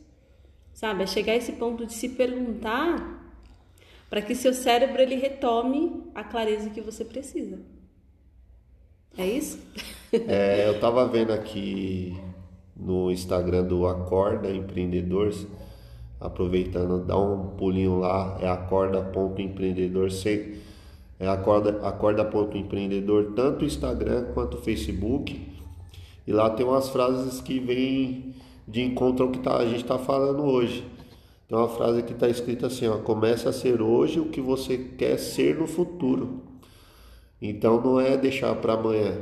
Sabe? 0.74 1.04
É 1.04 1.08
chegar 1.08 1.34
a 1.34 1.38
esse 1.38 1.54
ponto 1.54 1.86
de 1.86 1.94
se 1.94 2.10
perguntar 2.10 3.22
para 4.10 4.22
que 4.22 4.36
seu 4.36 4.54
cérebro 4.54 5.02
ele 5.02 5.16
retome 5.16 6.04
a 6.14 6.24
clareza 6.24 6.70
que 6.70 6.82
você 6.82 7.04
precisa. 7.04 7.60
É 9.18 9.26
isso? 9.26 9.60
É, 10.28 10.68
eu 10.68 10.74
estava 10.74 11.08
vendo 11.08 11.32
aqui 11.34 12.16
no 12.76 13.10
Instagram 13.10 13.64
do 13.64 13.88
Acorda 13.88 14.52
Empreendedores, 14.52 15.48
aproveitando, 16.20 17.04
dá 17.04 17.18
um 17.18 17.56
pulinho 17.58 18.00
lá, 18.00 18.38
é 18.40 18.48
acorda.empreendedor, 18.48 20.12
é 21.20 21.28
acorda, 21.28 21.88
acorda.empreendedor, 21.88 23.34
tanto 23.36 23.66
Instagram 23.66 24.26
quanto 24.34 24.58
Facebook. 24.58 25.40
E 26.26 26.32
lá 26.32 26.50
tem 26.50 26.66
umas 26.66 26.90
frases 26.90 27.42
que 27.42 27.60
vêm 27.60 28.34
de 28.68 28.82
encontro 28.82 29.26
ao 29.26 29.32
que 29.32 29.40
tá, 29.40 29.58
a 29.58 29.66
gente 29.66 29.84
está 29.84 29.98
falando 29.98 30.44
hoje. 30.44 30.86
Tem 31.48 31.58
uma 31.58 31.68
frase 31.68 32.02
que 32.04 32.14
está 32.14 32.28
escrita 32.28 32.68
assim: 32.68 32.88
ó, 32.88 32.98
começa 32.98 33.50
a 33.50 33.54
ser 33.54 33.82
hoje 33.82 34.20
o 34.20 34.30
que 34.30 34.42
você 34.42 34.78
quer 34.78 35.18
ser 35.18 35.58
no 35.58 35.68
futuro. 35.68 36.42
Então 37.42 37.82
não 37.82 38.00
é 38.00 38.18
deixar 38.18 38.56
para 38.56 38.74
amanhã. 38.74 39.18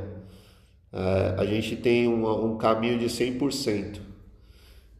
É, 0.92 1.34
a 1.38 1.44
gente 1.44 1.74
tem 1.76 2.06
um, 2.06 2.52
um 2.52 2.56
caminho 2.56 2.98
de 2.98 3.06
100%. 3.06 4.11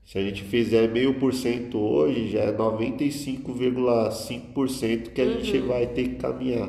Se 0.05 0.19
a 0.19 0.23
gente 0.23 0.43
fizer 0.43 0.91
meio 0.91 1.15
por 1.15 1.33
cento 1.33 1.79
hoje, 1.79 2.33
já 2.33 2.41
é 2.41 2.53
95,5% 2.53 5.13
que 5.13 5.21
a 5.21 5.25
uhum. 5.25 5.41
gente 5.41 5.59
vai 5.61 5.87
ter 5.87 6.09
que 6.09 6.17
caminhar. 6.17 6.69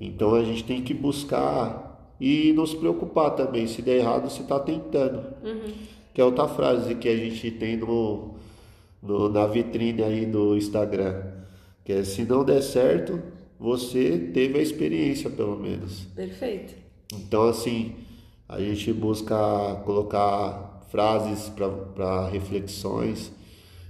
Então 0.00 0.34
a 0.34 0.42
gente 0.44 0.64
tem 0.64 0.82
que 0.82 0.92
buscar 0.92 2.14
e 2.20 2.52
nos 2.52 2.74
preocupar 2.74 3.30
também. 3.30 3.66
Se 3.66 3.80
der 3.82 3.98
errado, 3.98 4.30
você 4.30 4.42
está 4.42 4.60
tentando. 4.60 5.18
Uhum. 5.42 5.72
Que 6.12 6.20
é 6.20 6.24
outra 6.24 6.46
frase 6.46 6.94
que 6.94 7.08
a 7.08 7.16
gente 7.16 7.50
tem 7.52 7.76
no, 7.76 8.34
no, 9.02 9.28
na 9.28 9.46
vitrine 9.46 10.02
aí 10.02 10.26
do 10.26 10.56
Instagram. 10.56 11.22
Que 11.84 11.94
é 11.94 12.04
se 12.04 12.24
não 12.24 12.44
der 12.44 12.62
certo, 12.62 13.20
você 13.58 14.30
teve 14.32 14.58
a 14.58 14.62
experiência 14.62 15.30
pelo 15.30 15.56
menos. 15.56 16.04
Perfeito. 16.14 16.74
Então 17.12 17.48
assim, 17.48 17.94
a 18.48 18.60
gente 18.60 18.92
busca 18.92 19.36
colocar 19.84 20.73
frases 20.94 21.50
para 21.96 22.28
reflexões 22.28 23.32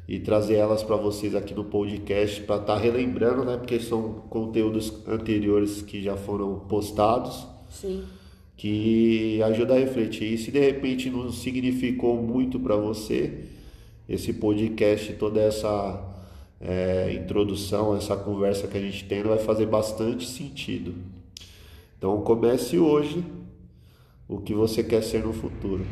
e 0.09 0.19
trazer 0.19 0.55
elas 0.55 0.83
para 0.83 0.97
vocês 0.97 1.35
aqui 1.35 1.53
no 1.53 1.65
podcast 1.65 2.41
para 2.41 2.57
estar 2.57 2.77
tá 2.77 2.79
relembrando, 2.79 3.45
né? 3.45 3.59
Porque 3.59 3.79
são 3.79 4.23
conteúdos 4.31 4.91
anteriores 5.07 5.83
que 5.83 6.03
já 6.03 6.17
foram 6.17 6.61
postados. 6.61 7.47
Sim. 7.69 8.05
Que 8.57 9.43
ajuda 9.43 9.75
a 9.75 9.79
refletir. 9.79 10.33
E 10.33 10.39
se 10.39 10.51
de 10.51 10.59
repente 10.59 11.11
não 11.11 11.31
significou 11.31 12.17
muito 12.23 12.59
para 12.59 12.75
você, 12.75 13.49
esse 14.09 14.33
podcast, 14.33 15.13
toda 15.13 15.43
essa 15.43 16.03
é, 16.59 17.13
introdução, 17.13 17.95
essa 17.95 18.17
conversa 18.17 18.67
que 18.67 18.79
a 18.79 18.81
gente 18.81 19.05
tem, 19.05 19.23
vai 19.23 19.39
fazer 19.39 19.67
bastante 19.67 20.27
sentido. 20.27 20.95
Então 21.99 22.23
comece 22.23 22.79
hoje 22.79 23.23
o 24.27 24.39
que 24.39 24.55
você 24.55 24.83
quer 24.83 25.03
ser 25.03 25.23
no 25.23 25.35
futuro. 25.35 25.85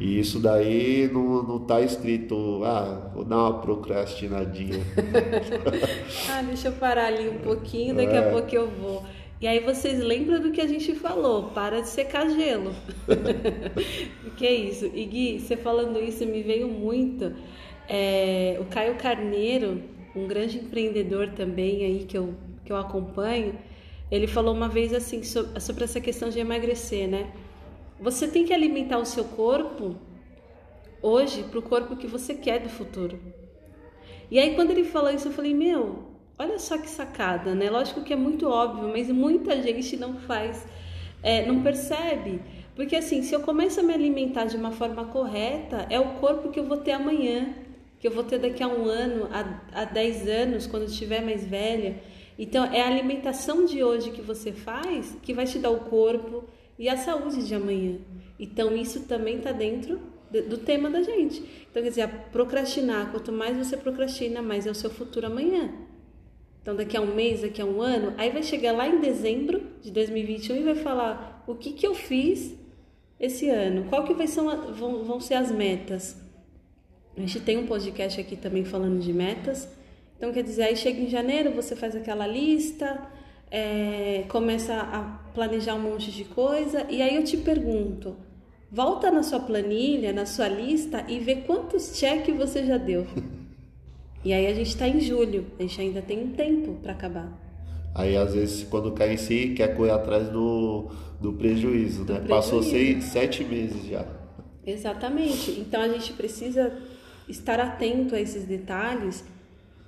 E 0.00 0.18
isso 0.18 0.40
daí 0.40 1.08
não, 1.12 1.42
não 1.42 1.58
tá 1.60 1.80
escrito, 1.80 2.62
ah, 2.64 3.10
vou 3.14 3.24
dar 3.24 3.36
uma 3.36 3.60
procrastinadinha. 3.60 4.80
ah, 6.28 6.42
deixa 6.42 6.68
eu 6.68 6.72
parar 6.72 7.06
ali 7.06 7.28
um 7.28 7.38
pouquinho, 7.38 7.94
daqui 7.94 8.14
é. 8.14 8.18
a 8.18 8.30
pouco 8.30 8.54
eu 8.54 8.68
vou. 8.68 9.04
E 9.40 9.46
aí 9.46 9.58
vocês 9.58 9.98
lembram 9.98 10.40
do 10.40 10.52
que 10.52 10.60
a 10.60 10.66
gente 10.68 10.94
falou, 10.94 11.50
para 11.50 11.80
de 11.80 11.88
secar 11.88 12.30
gelo. 12.30 12.72
que 14.36 14.46
é 14.46 14.52
isso. 14.52 14.86
E 14.86 15.04
Gui, 15.04 15.40
você 15.40 15.56
falando 15.56 15.98
isso 15.98 16.24
me 16.24 16.42
veio 16.42 16.68
muito. 16.68 17.32
É, 17.88 18.56
o 18.60 18.64
Caio 18.66 18.94
Carneiro, 18.94 19.82
um 20.14 20.28
grande 20.28 20.58
empreendedor 20.58 21.30
também 21.30 21.84
aí 21.84 22.04
que 22.08 22.16
eu, 22.16 22.34
que 22.64 22.72
eu 22.72 22.76
acompanho, 22.76 23.58
ele 24.12 24.28
falou 24.28 24.54
uma 24.54 24.68
vez 24.68 24.94
assim 24.94 25.24
sobre, 25.24 25.60
sobre 25.60 25.84
essa 25.84 26.00
questão 26.00 26.28
de 26.28 26.38
emagrecer, 26.38 27.08
né? 27.08 27.32
Você 28.02 28.28
tem 28.28 28.44
que 28.44 28.52
alimentar 28.52 28.98
o 28.98 29.06
seu 29.06 29.24
corpo 29.24 29.96
hoje 31.00 31.42
para 31.44 31.58
o 31.58 31.62
corpo 31.62 31.96
que 31.96 32.06
você 32.06 32.34
quer 32.34 32.60
do 32.60 32.68
futuro. 32.68 33.18
E 34.30 34.38
aí 34.38 34.54
quando 34.54 34.72
ele 34.72 34.84
falou 34.84 35.10
isso, 35.10 35.28
eu 35.28 35.32
falei, 35.32 35.54
meu, 35.54 36.12
Olha 36.42 36.58
só 36.58 36.76
que 36.76 36.88
sacada, 36.88 37.54
né? 37.54 37.70
Lógico 37.70 38.02
que 38.02 38.12
é 38.12 38.16
muito 38.16 38.48
óbvio, 38.48 38.88
mas 38.88 39.08
muita 39.08 39.62
gente 39.62 39.96
não 39.96 40.14
faz, 40.14 40.66
é, 41.22 41.46
não 41.46 41.62
percebe. 41.62 42.40
Porque 42.74 42.96
assim, 42.96 43.22
se 43.22 43.32
eu 43.32 43.40
começo 43.40 43.78
a 43.78 43.82
me 43.82 43.94
alimentar 43.94 44.46
de 44.46 44.56
uma 44.56 44.72
forma 44.72 45.04
correta, 45.04 45.86
é 45.88 46.00
o 46.00 46.14
corpo 46.14 46.50
que 46.50 46.58
eu 46.58 46.64
vou 46.64 46.78
ter 46.78 46.92
amanhã, 46.92 47.54
que 48.00 48.08
eu 48.08 48.10
vou 48.10 48.24
ter 48.24 48.38
daqui 48.38 48.60
a 48.60 48.66
um 48.66 48.86
ano, 48.86 49.28
a, 49.30 49.82
a 49.82 49.84
dez 49.84 50.26
anos, 50.26 50.66
quando 50.66 50.86
estiver 50.86 51.22
mais 51.22 51.44
velha. 51.46 52.02
Então, 52.36 52.64
é 52.64 52.80
a 52.80 52.88
alimentação 52.88 53.64
de 53.64 53.84
hoje 53.84 54.10
que 54.10 54.22
você 54.22 54.50
faz 54.50 55.16
que 55.22 55.32
vai 55.32 55.46
te 55.46 55.60
dar 55.60 55.70
o 55.70 55.80
corpo 55.80 56.44
e 56.78 56.88
a 56.88 56.96
saúde 56.96 57.46
de 57.46 57.54
amanhã. 57.54 57.98
Então, 58.38 58.74
isso 58.76 59.00
também 59.00 59.36
está 59.36 59.52
dentro 59.52 60.00
do 60.30 60.58
tema 60.58 60.88
da 60.88 61.02
gente. 61.02 61.42
Então, 61.70 61.82
quer 61.82 61.88
dizer, 61.90 62.08
procrastinar, 62.32 63.10
quanto 63.10 63.30
mais 63.30 63.56
você 63.56 63.76
procrastina, 63.76 64.40
mais 64.40 64.66
é 64.66 64.70
o 64.70 64.74
seu 64.74 64.90
futuro 64.90 65.26
amanhã. 65.26 65.72
Então, 66.62 66.74
daqui 66.76 66.96
a 66.96 67.00
um 67.00 67.14
mês, 67.14 67.42
daqui 67.42 67.60
a 67.60 67.66
um 67.66 67.82
ano, 67.82 68.14
aí 68.16 68.30
vai 68.30 68.42
chegar 68.42 68.72
lá 68.72 68.88
em 68.88 69.00
dezembro 69.00 69.62
de 69.82 69.90
2021 69.90 70.56
e 70.56 70.62
vai 70.62 70.74
falar 70.76 71.44
o 71.46 71.54
que, 71.54 71.72
que 71.72 71.86
eu 71.86 71.94
fiz 71.94 72.54
esse 73.18 73.48
ano, 73.48 73.84
qual 73.88 74.04
que 74.04 74.14
vai 74.14 74.26
ser 74.26 74.42
vão, 74.42 75.04
vão 75.04 75.20
ser 75.20 75.34
as 75.34 75.50
metas. 75.50 76.20
A 77.16 77.20
gente 77.20 77.40
tem 77.40 77.58
um 77.58 77.66
podcast 77.66 78.20
aqui 78.20 78.36
também 78.36 78.64
falando 78.64 79.00
de 79.00 79.12
metas. 79.12 79.68
Então, 80.16 80.32
quer 80.32 80.42
dizer, 80.42 80.62
aí 80.62 80.76
chega 80.76 81.00
em 81.00 81.08
janeiro, 81.08 81.52
você 81.52 81.76
faz 81.76 81.94
aquela 81.94 82.26
lista, 82.26 83.06
é, 83.52 84.24
começa 84.28 84.74
a 84.74 85.02
planejar 85.34 85.74
um 85.74 85.82
monte 85.82 86.10
de 86.10 86.24
coisa, 86.24 86.86
e 86.88 87.02
aí 87.02 87.16
eu 87.16 87.22
te 87.22 87.36
pergunto, 87.36 88.16
volta 88.70 89.10
na 89.10 89.22
sua 89.22 89.40
planilha, 89.40 90.10
na 90.10 90.24
sua 90.24 90.48
lista 90.48 91.04
e 91.06 91.18
vê 91.18 91.36
quantos 91.36 91.98
cheques 91.98 92.34
você 92.34 92.64
já 92.64 92.78
deu. 92.78 93.06
E 94.24 94.32
aí 94.32 94.46
a 94.46 94.54
gente 94.54 94.68
está 94.68 94.86
em 94.86 95.00
julho, 95.00 95.46
a 95.58 95.62
gente 95.62 95.80
ainda 95.80 96.00
tem 96.00 96.22
um 96.22 96.28
tempo 96.28 96.74
para 96.80 96.92
acabar. 96.92 97.36
Aí 97.92 98.16
às 98.16 98.32
vezes 98.32 98.62
quando 98.62 98.92
cai 98.92 99.14
em 99.14 99.16
si 99.16 99.48
quer 99.56 99.76
correr 99.76 99.90
atrás 99.90 100.28
do, 100.28 100.90
do 101.20 101.32
prejuízo, 101.32 102.04
do 102.04 102.12
né? 102.12 102.20
Prejuízo. 102.20 102.28
Passou 102.28 102.62
seis, 102.62 103.02
sete 103.06 103.42
meses 103.42 103.84
já. 103.84 104.06
Exatamente. 104.64 105.50
Então 105.58 105.82
a 105.82 105.88
gente 105.88 106.12
precisa 106.12 106.72
estar 107.28 107.58
atento 107.58 108.14
a 108.14 108.20
esses 108.20 108.44
detalhes, 108.44 109.24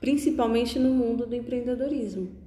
principalmente 0.01 0.81
no 0.81 0.91
mundo 0.91 1.25
do 1.27 1.37
empreendedorismo. 1.37 2.43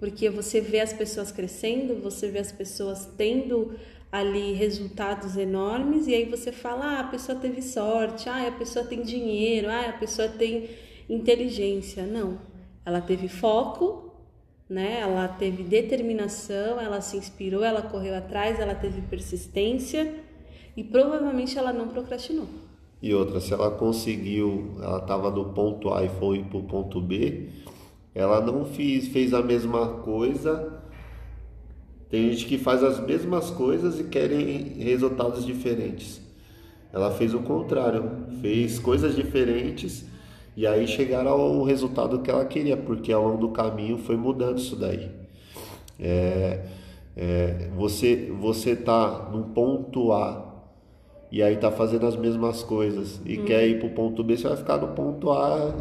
Porque 0.00 0.30
você 0.30 0.60
vê 0.60 0.80
as 0.80 0.92
pessoas 0.92 1.30
crescendo, 1.30 2.02
você 2.02 2.28
vê 2.28 2.38
as 2.38 2.50
pessoas 2.50 3.06
tendo 3.16 3.74
ali 4.10 4.54
resultados 4.54 5.36
enormes 5.36 6.08
e 6.08 6.14
aí 6.14 6.24
você 6.24 6.50
fala: 6.50 6.84
"Ah, 6.86 7.00
a 7.00 7.04
pessoa 7.04 7.38
teve 7.38 7.62
sorte, 7.62 8.28
ah, 8.28 8.48
a 8.48 8.52
pessoa 8.52 8.84
tem 8.84 9.02
dinheiro, 9.02 9.68
ah, 9.68 9.90
a 9.90 9.92
pessoa 9.92 10.26
tem 10.26 10.70
inteligência. 11.08 12.06
Não. 12.06 12.38
Ela 12.84 13.00
teve 13.00 13.28
foco, 13.28 14.10
né? 14.68 15.00
Ela 15.00 15.28
teve 15.28 15.62
determinação, 15.62 16.80
ela 16.80 17.00
se 17.00 17.16
inspirou, 17.16 17.62
ela 17.62 17.82
correu 17.82 18.16
atrás, 18.16 18.58
ela 18.58 18.74
teve 18.74 19.02
persistência 19.02 20.14
e 20.76 20.82
provavelmente 20.82 21.58
ela 21.58 21.72
não 21.72 21.88
procrastinou. 21.88 22.46
E 23.02 23.14
outra, 23.14 23.40
se 23.40 23.52
ela 23.52 23.70
conseguiu, 23.70 24.76
ela 24.80 24.98
estava 24.98 25.30
no 25.30 25.52
ponto 25.52 25.92
A 25.92 26.04
e 26.04 26.08
foi 26.08 26.44
para 26.44 26.58
o 26.58 26.62
ponto 26.62 27.00
B, 27.00 27.48
ela 28.14 28.40
não 28.40 28.64
fez, 28.64 29.08
fez 29.08 29.32
a 29.32 29.42
mesma 29.42 29.86
coisa. 29.98 30.80
Tem 32.08 32.30
gente 32.30 32.46
que 32.46 32.58
faz 32.58 32.82
as 32.82 32.98
mesmas 32.98 33.50
coisas 33.50 34.00
e 34.00 34.04
querem 34.04 34.74
resultados 34.78 35.46
diferentes. 35.46 36.20
Ela 36.92 37.12
fez 37.12 37.34
o 37.34 37.40
contrário, 37.40 38.10
fez 38.40 38.78
coisas 38.78 39.14
diferentes 39.14 40.04
e 40.56 40.66
aí 40.66 40.86
chegaram 40.88 41.30
ao 41.30 41.62
resultado 41.62 42.18
que 42.20 42.30
ela 42.30 42.44
queria, 42.44 42.76
porque 42.76 43.12
ao 43.12 43.28
longo 43.28 43.38
do 43.38 43.48
caminho 43.50 43.96
foi 43.98 44.16
mudando 44.16 44.58
isso 44.58 44.74
daí. 44.74 45.08
É, 45.98 46.64
é, 47.16 47.70
você 47.76 48.32
você 48.40 48.74
tá 48.74 49.28
no 49.32 49.44
ponto 49.44 50.12
A 50.12 50.64
e 51.30 51.42
aí 51.42 51.56
tá 51.56 51.70
fazendo 51.70 52.06
as 52.06 52.16
mesmas 52.16 52.62
coisas 52.62 53.20
e 53.24 53.38
hum. 53.38 53.44
quer 53.44 53.68
ir 53.68 53.78
para 53.78 53.88
o 53.88 53.90
ponto 53.90 54.24
B, 54.24 54.36
você 54.36 54.48
vai 54.48 54.56
ficar 54.56 54.78
no 54.78 54.88
ponto 54.88 55.30
A 55.30 55.74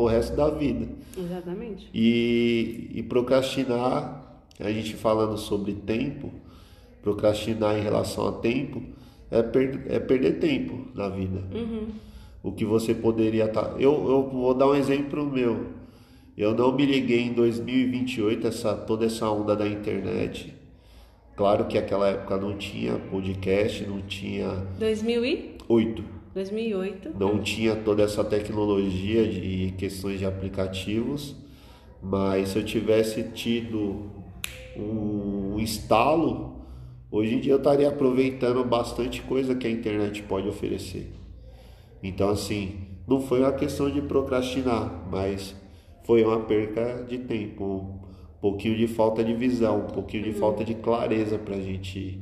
o 0.00 0.06
resto 0.06 0.36
da 0.36 0.50
vida. 0.50 0.88
Exatamente. 1.16 1.88
E, 1.92 2.90
e 2.94 3.02
procrastinar, 3.02 4.42
a 4.58 4.70
gente 4.70 4.94
falando 4.94 5.36
sobre 5.36 5.72
tempo, 5.74 6.32
procrastinar 7.02 7.78
em 7.78 7.82
relação 7.82 8.28
a 8.28 8.32
tempo, 8.32 8.82
é, 9.30 9.42
per, 9.42 9.84
é 9.88 9.98
perder 9.98 10.38
tempo 10.38 10.88
na 10.94 11.08
vida. 11.08 11.42
Uhum. 11.54 11.88
O 12.42 12.52
que 12.52 12.64
você 12.64 12.94
poderia 12.94 13.44
estar. 13.44 13.64
Tá... 13.64 13.80
Eu, 13.80 13.92
eu 14.08 14.28
vou 14.30 14.54
dar 14.54 14.68
um 14.68 14.74
exemplo 14.74 15.24
meu. 15.24 15.66
Eu 16.36 16.54
não 16.54 16.74
me 16.74 16.84
liguei 16.84 17.22
em 17.22 17.32
2028, 17.32 18.46
essa, 18.46 18.74
toda 18.74 19.06
essa 19.06 19.28
onda 19.30 19.56
da 19.56 19.66
internet. 19.66 20.54
Claro 21.34 21.66
que 21.66 21.78
aquela 21.78 22.08
época 22.08 22.36
não 22.36 22.56
tinha 22.56 22.94
podcast, 22.94 23.84
não 23.86 24.00
tinha. 24.02 24.48
2008. 24.78 26.15
2008. 26.36 27.18
Não 27.18 27.42
tinha 27.42 27.74
toda 27.74 28.02
essa 28.02 28.22
tecnologia 28.22 29.26
de 29.26 29.72
questões 29.78 30.18
de 30.18 30.26
aplicativos, 30.26 31.34
mas 32.02 32.50
se 32.50 32.58
eu 32.58 32.64
tivesse 32.64 33.22
tido 33.30 34.10
um 34.76 35.58
estalo, 35.58 36.60
hoje 37.10 37.36
em 37.36 37.40
dia 37.40 37.54
eu 37.54 37.56
estaria 37.56 37.88
aproveitando 37.88 38.62
bastante 38.62 39.22
coisa 39.22 39.54
que 39.54 39.66
a 39.66 39.70
internet 39.70 40.22
pode 40.24 40.46
oferecer. 40.46 41.10
Então, 42.02 42.28
assim, 42.28 42.80
não 43.08 43.18
foi 43.18 43.40
uma 43.40 43.52
questão 43.52 43.90
de 43.90 44.02
procrastinar, 44.02 45.08
mas 45.10 45.56
foi 46.04 46.22
uma 46.22 46.40
perca 46.40 47.02
de 47.08 47.16
tempo, 47.16 47.64
um 47.64 48.40
pouquinho 48.42 48.76
de 48.76 48.86
falta 48.86 49.24
de 49.24 49.32
visão, 49.32 49.86
um 49.86 49.90
pouquinho 49.90 50.24
de 50.24 50.32
falta 50.32 50.62
de 50.62 50.74
clareza 50.74 51.38
para 51.38 51.58
gente, 51.58 52.20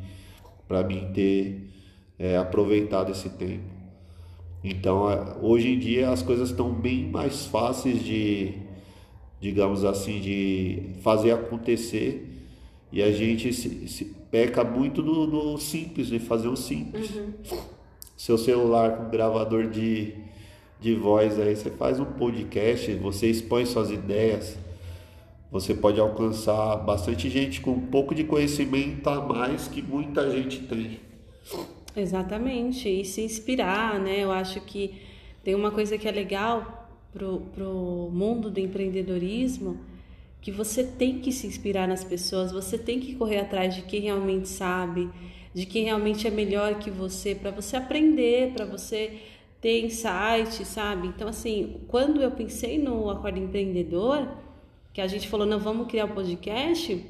para 0.69 0.85
mim 0.85 1.11
ter 1.13 1.69
é, 2.17 2.37
aproveitado 2.37 3.11
esse 3.11 3.29
tempo. 3.31 3.74
Então, 4.65 5.11
é, 5.11 5.37
hoje 5.43 5.69
em 5.69 5.79
dia 5.79 6.11
as 6.11 6.23
coisas 6.23 6.51
estão 6.51 6.73
bem 6.73 7.07
mais 7.09 7.45
fáceis 7.47 8.03
de, 8.03 8.55
digamos 9.41 9.85
assim, 9.85 10.21
de 10.21 10.95
fazer 11.03 11.33
acontecer 11.33 12.31
e 12.91 13.03
a 13.03 13.13
gente 13.13 13.53
se, 13.53 13.87
se 13.87 14.05
peca 14.31 14.65
muito 14.65 15.03
no, 15.03 15.27
no, 15.27 15.59
simples, 15.59 16.07
de 16.09 16.19
fazer 16.19 16.49
o 16.49 16.57
simples. 16.57 17.15
Uhum. 17.15 17.59
Seu 18.17 18.39
celular 18.39 18.97
com 18.97 19.11
gravador 19.11 19.69
de 19.69 20.15
de 20.85 20.95
voz 20.95 21.41
aí, 21.41 21.57
você 21.57 21.71
faz 21.71 21.99
um 21.99 22.05
podcast, 22.05 22.93
você 22.97 23.31
expõe 23.31 23.65
suas 23.65 23.91
ideias, 23.91 24.55
você 25.51 25.73
pode 25.73 25.99
alcançar 25.99 26.77
bastante 26.77 27.31
gente 27.31 27.63
com 27.63 27.71
um 27.71 27.87
pouco 27.87 28.15
de 28.15 28.23
conhecimento 28.23 29.09
a 29.09 29.19
mais 29.19 29.67
que 29.67 29.81
muita 29.81 30.31
gente 30.31 30.59
tem. 30.61 31.01
Exatamente, 31.97 32.89
e 32.89 33.05
se 33.05 33.23
inspirar, 33.23 34.01
né? 34.01 34.19
Eu 34.19 34.33
acho 34.33 34.61
que 34.61 35.01
tem 35.45 35.55
uma 35.55 35.71
coisa 35.71 35.97
que 35.97 36.09
é 36.09 36.11
legal 36.11 36.89
pro, 37.13 37.43
pro 37.55 38.11
mundo 38.13 38.51
do 38.51 38.59
empreendedorismo, 38.59 39.79
que 40.41 40.51
você 40.51 40.83
tem 40.83 41.21
que 41.21 41.31
se 41.31 41.47
inspirar 41.47 41.87
nas 41.87 42.03
pessoas, 42.03 42.51
você 42.51 42.77
tem 42.77 42.99
que 42.99 43.15
correr 43.15 43.39
atrás 43.39 43.75
de 43.75 43.83
quem 43.83 44.01
realmente 44.01 44.49
sabe, 44.49 45.09
de 45.55 45.65
quem 45.65 45.85
realmente 45.85 46.27
é 46.27 46.31
melhor 46.31 46.79
que 46.81 46.91
você, 46.91 47.35
para 47.35 47.53
você 47.53 47.77
aprender, 47.77 48.53
para 48.53 48.65
você 48.65 49.21
ter 49.61 49.85
insight, 49.85 50.65
sabe? 50.65 51.09
Então, 51.09 51.29
assim, 51.29 51.81
quando 51.87 52.21
eu 52.21 52.31
pensei 52.33 52.77
no 52.77 53.09
Acordo 53.09 53.39
Empreendedor, 53.39 54.29
que 54.93 55.01
a 55.01 55.07
gente 55.07 55.29
falou, 55.29 55.47
não, 55.47 55.61
vamos 55.61 55.87
criar 55.87 56.07
um 56.07 56.15
podcast, 56.15 57.03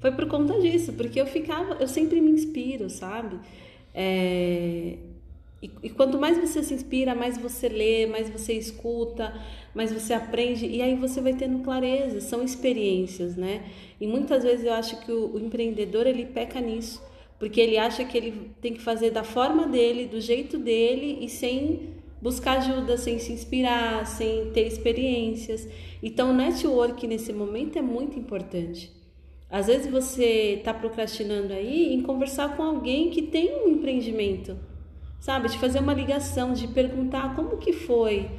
foi 0.00 0.12
por 0.12 0.26
conta 0.28 0.58
disso, 0.60 0.92
porque 0.92 1.20
eu 1.20 1.26
ficava, 1.26 1.74
eu 1.74 1.88
sempre 1.88 2.20
me 2.20 2.30
inspiro, 2.30 2.88
sabe? 2.88 3.38
É, 4.00 4.96
e, 5.60 5.70
e, 5.82 5.90
quanto 5.90 6.20
mais 6.20 6.38
você 6.38 6.62
se 6.62 6.72
inspira, 6.72 7.16
mais 7.16 7.36
você 7.36 7.68
lê, 7.68 8.06
mais 8.06 8.30
você 8.30 8.52
escuta, 8.52 9.34
mais 9.74 9.92
você 9.92 10.14
aprende, 10.14 10.66
e 10.66 10.80
aí 10.80 10.94
você 10.94 11.20
vai 11.20 11.34
tendo 11.34 11.64
clareza, 11.64 12.20
são 12.20 12.44
experiências, 12.44 13.34
né? 13.36 13.64
E 14.00 14.06
muitas 14.06 14.44
vezes 14.44 14.64
eu 14.64 14.72
acho 14.72 15.00
que 15.00 15.10
o, 15.10 15.34
o 15.34 15.40
empreendedor, 15.40 16.06
ele 16.06 16.26
peca 16.26 16.60
nisso 16.60 17.02
porque 17.38 17.60
ele 17.60 17.78
acha 17.78 18.04
que 18.04 18.16
ele 18.16 18.50
tem 18.60 18.74
que 18.74 18.80
fazer 18.80 19.10
da 19.10 19.22
forma 19.22 19.66
dele, 19.68 20.06
do 20.06 20.20
jeito 20.20 20.58
dele 20.58 21.18
e 21.24 21.28
sem 21.28 21.94
buscar 22.20 22.58
ajuda, 22.58 22.96
sem 22.96 23.18
se 23.18 23.32
inspirar, 23.32 24.04
sem 24.06 24.50
ter 24.50 24.66
experiências. 24.66 25.68
Então, 26.02 26.34
network 26.34 27.06
nesse 27.06 27.32
momento 27.32 27.78
é 27.78 27.82
muito 27.82 28.18
importante. 28.18 28.92
Às 29.50 29.66
vezes 29.66 29.90
você 29.90 30.56
está 30.58 30.74
procrastinando 30.74 31.52
aí 31.52 31.94
em 31.94 32.02
conversar 32.02 32.56
com 32.56 32.62
alguém 32.62 33.10
que 33.10 33.22
tem 33.22 33.64
um 33.64 33.68
empreendimento, 33.68 34.58
sabe? 35.18 35.48
De 35.48 35.58
fazer 35.58 35.78
uma 35.78 35.94
ligação, 35.94 36.52
de 36.52 36.68
perguntar 36.68 37.34
como 37.34 37.56
que 37.56 37.72
foi, 37.72 38.30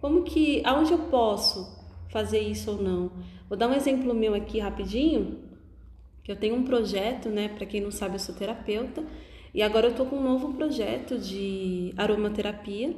como 0.00 0.24
que, 0.24 0.60
aonde 0.64 0.92
eu 0.92 0.98
posso 0.98 1.76
fazer 2.10 2.40
isso 2.40 2.72
ou 2.72 2.82
não. 2.82 3.12
Vou 3.48 3.56
dar 3.56 3.68
um 3.68 3.74
exemplo 3.74 4.12
meu 4.12 4.34
aqui 4.34 4.58
rapidinho 4.58 5.38
que 6.24 6.32
eu 6.32 6.36
tenho 6.36 6.56
um 6.56 6.64
projeto, 6.64 7.28
né? 7.28 7.48
Para 7.48 7.64
quem 7.64 7.80
não 7.80 7.92
sabe, 7.92 8.16
eu 8.16 8.18
sou 8.18 8.34
terapeuta 8.34 9.04
e 9.54 9.62
agora 9.62 9.86
eu 9.86 9.94
tô 9.94 10.04
com 10.04 10.16
um 10.16 10.22
novo 10.22 10.54
projeto 10.54 11.16
de 11.16 11.94
aromaterapia. 11.96 12.96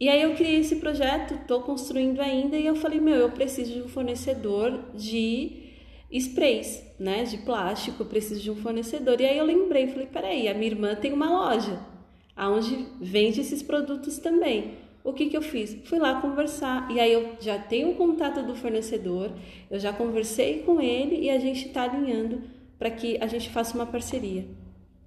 E 0.00 0.08
aí 0.08 0.22
eu 0.22 0.34
criei 0.36 0.60
esse 0.60 0.76
projeto, 0.76 1.38
tô 1.48 1.60
construindo 1.62 2.20
ainda 2.20 2.56
e 2.56 2.64
eu 2.64 2.76
falei, 2.76 3.00
meu, 3.00 3.16
eu 3.16 3.30
preciso 3.32 3.72
de 3.72 3.82
um 3.82 3.88
fornecedor 3.88 4.92
de 4.94 5.69
sprays, 6.10 6.82
né, 6.98 7.24
de 7.24 7.38
plástico, 7.38 8.04
preciso 8.04 8.40
de 8.40 8.50
um 8.50 8.56
fornecedor. 8.56 9.20
E 9.20 9.26
aí 9.26 9.38
eu 9.38 9.44
lembrei, 9.44 9.88
falei, 9.88 10.06
peraí, 10.06 10.48
a 10.48 10.54
minha 10.54 10.70
irmã 10.70 10.94
tem 10.94 11.12
uma 11.12 11.30
loja 11.30 11.78
aonde 12.34 12.86
vende 13.00 13.40
esses 13.40 13.62
produtos 13.62 14.18
também 14.18 14.78
o 15.02 15.12
que, 15.12 15.30
que 15.30 15.36
eu 15.36 15.42
fiz? 15.42 15.76
Fui 15.84 15.98
lá 15.98 16.20
conversar. 16.20 16.90
E 16.90 17.00
aí 17.00 17.12
eu 17.12 17.36
já 17.40 17.58
tenho 17.58 17.90
o 17.90 17.94
contato 17.94 18.42
do 18.42 18.54
fornecedor, 18.54 19.32
eu 19.70 19.78
já 19.78 19.92
conversei 19.92 20.62
com 20.62 20.80
ele 20.80 21.20
e 21.20 21.30
a 21.30 21.38
gente 21.38 21.68
está 21.68 21.84
alinhando 21.84 22.42
para 22.78 22.90
que 22.90 23.18
a 23.20 23.26
gente 23.26 23.50
faça 23.50 23.74
uma 23.74 23.86
parceria. 23.86 24.46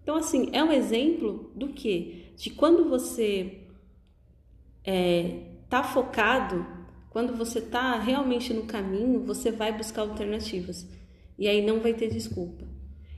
Então, 0.01 0.15
assim, 0.15 0.49
é 0.51 0.63
um 0.63 0.71
exemplo 0.71 1.51
do 1.55 1.69
que? 1.69 2.33
De 2.35 2.49
quando 2.49 2.89
você 2.89 3.59
é, 4.83 5.41
tá 5.69 5.83
focado, 5.83 6.65
quando 7.13 7.37
você 7.37 7.61
tá 7.61 7.97
realmente 7.99 8.51
no 8.53 8.63
caminho, 8.63 9.23
você 9.23 9.51
vai 9.51 9.71
buscar 9.71 10.01
alternativas. 10.01 10.89
E 11.37 11.47
aí 11.47 11.63
não 11.63 11.79
vai 11.79 11.93
ter 11.93 12.09
desculpa. 12.09 12.65